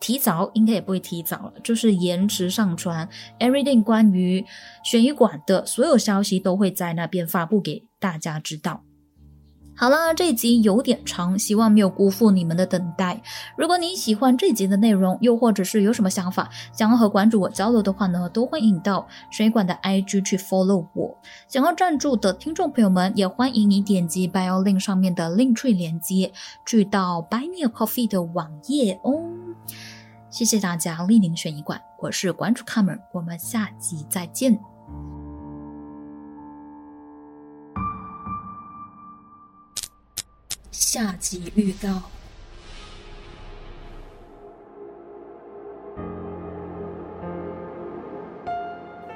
[0.00, 3.08] 提早应该也不会提早了，就是延迟上传。
[3.38, 4.44] Everything 关于
[4.82, 8.82] 悬疑馆的所有消息都会在那边发布给大家知道。
[9.76, 13.20] 好了，这集有点长，希望没有辜负你们的等待。
[13.56, 21.18] 如果你喜欢这集的内容，又或者是有什么想法想要和馆主我交流的话呢，都欢迎到悬疑馆的 IG 去 follow 我。
[21.48, 26.32] 想要赞助的听众朋友们，也欢迎你点击 Bio Link 上面的 Link Tree 连接，
[26.64, 29.24] 去到 Buy Me a Coffee 的网页哦。
[30.34, 34.58] 谢谢大家莅临悬疑馆，我是馆主卡门，我们下集再见。
[40.72, 42.02] 下集预告：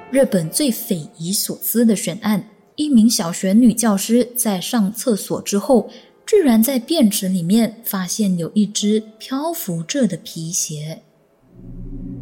[0.09, 2.41] 日本最匪夷所思的悬案，
[2.77, 5.89] 一名小学女教师在上厕所之后，
[6.25, 11.03] 居然在便池里面发现有一只漂浮着的皮鞋。
[11.61, 12.18] Thank you.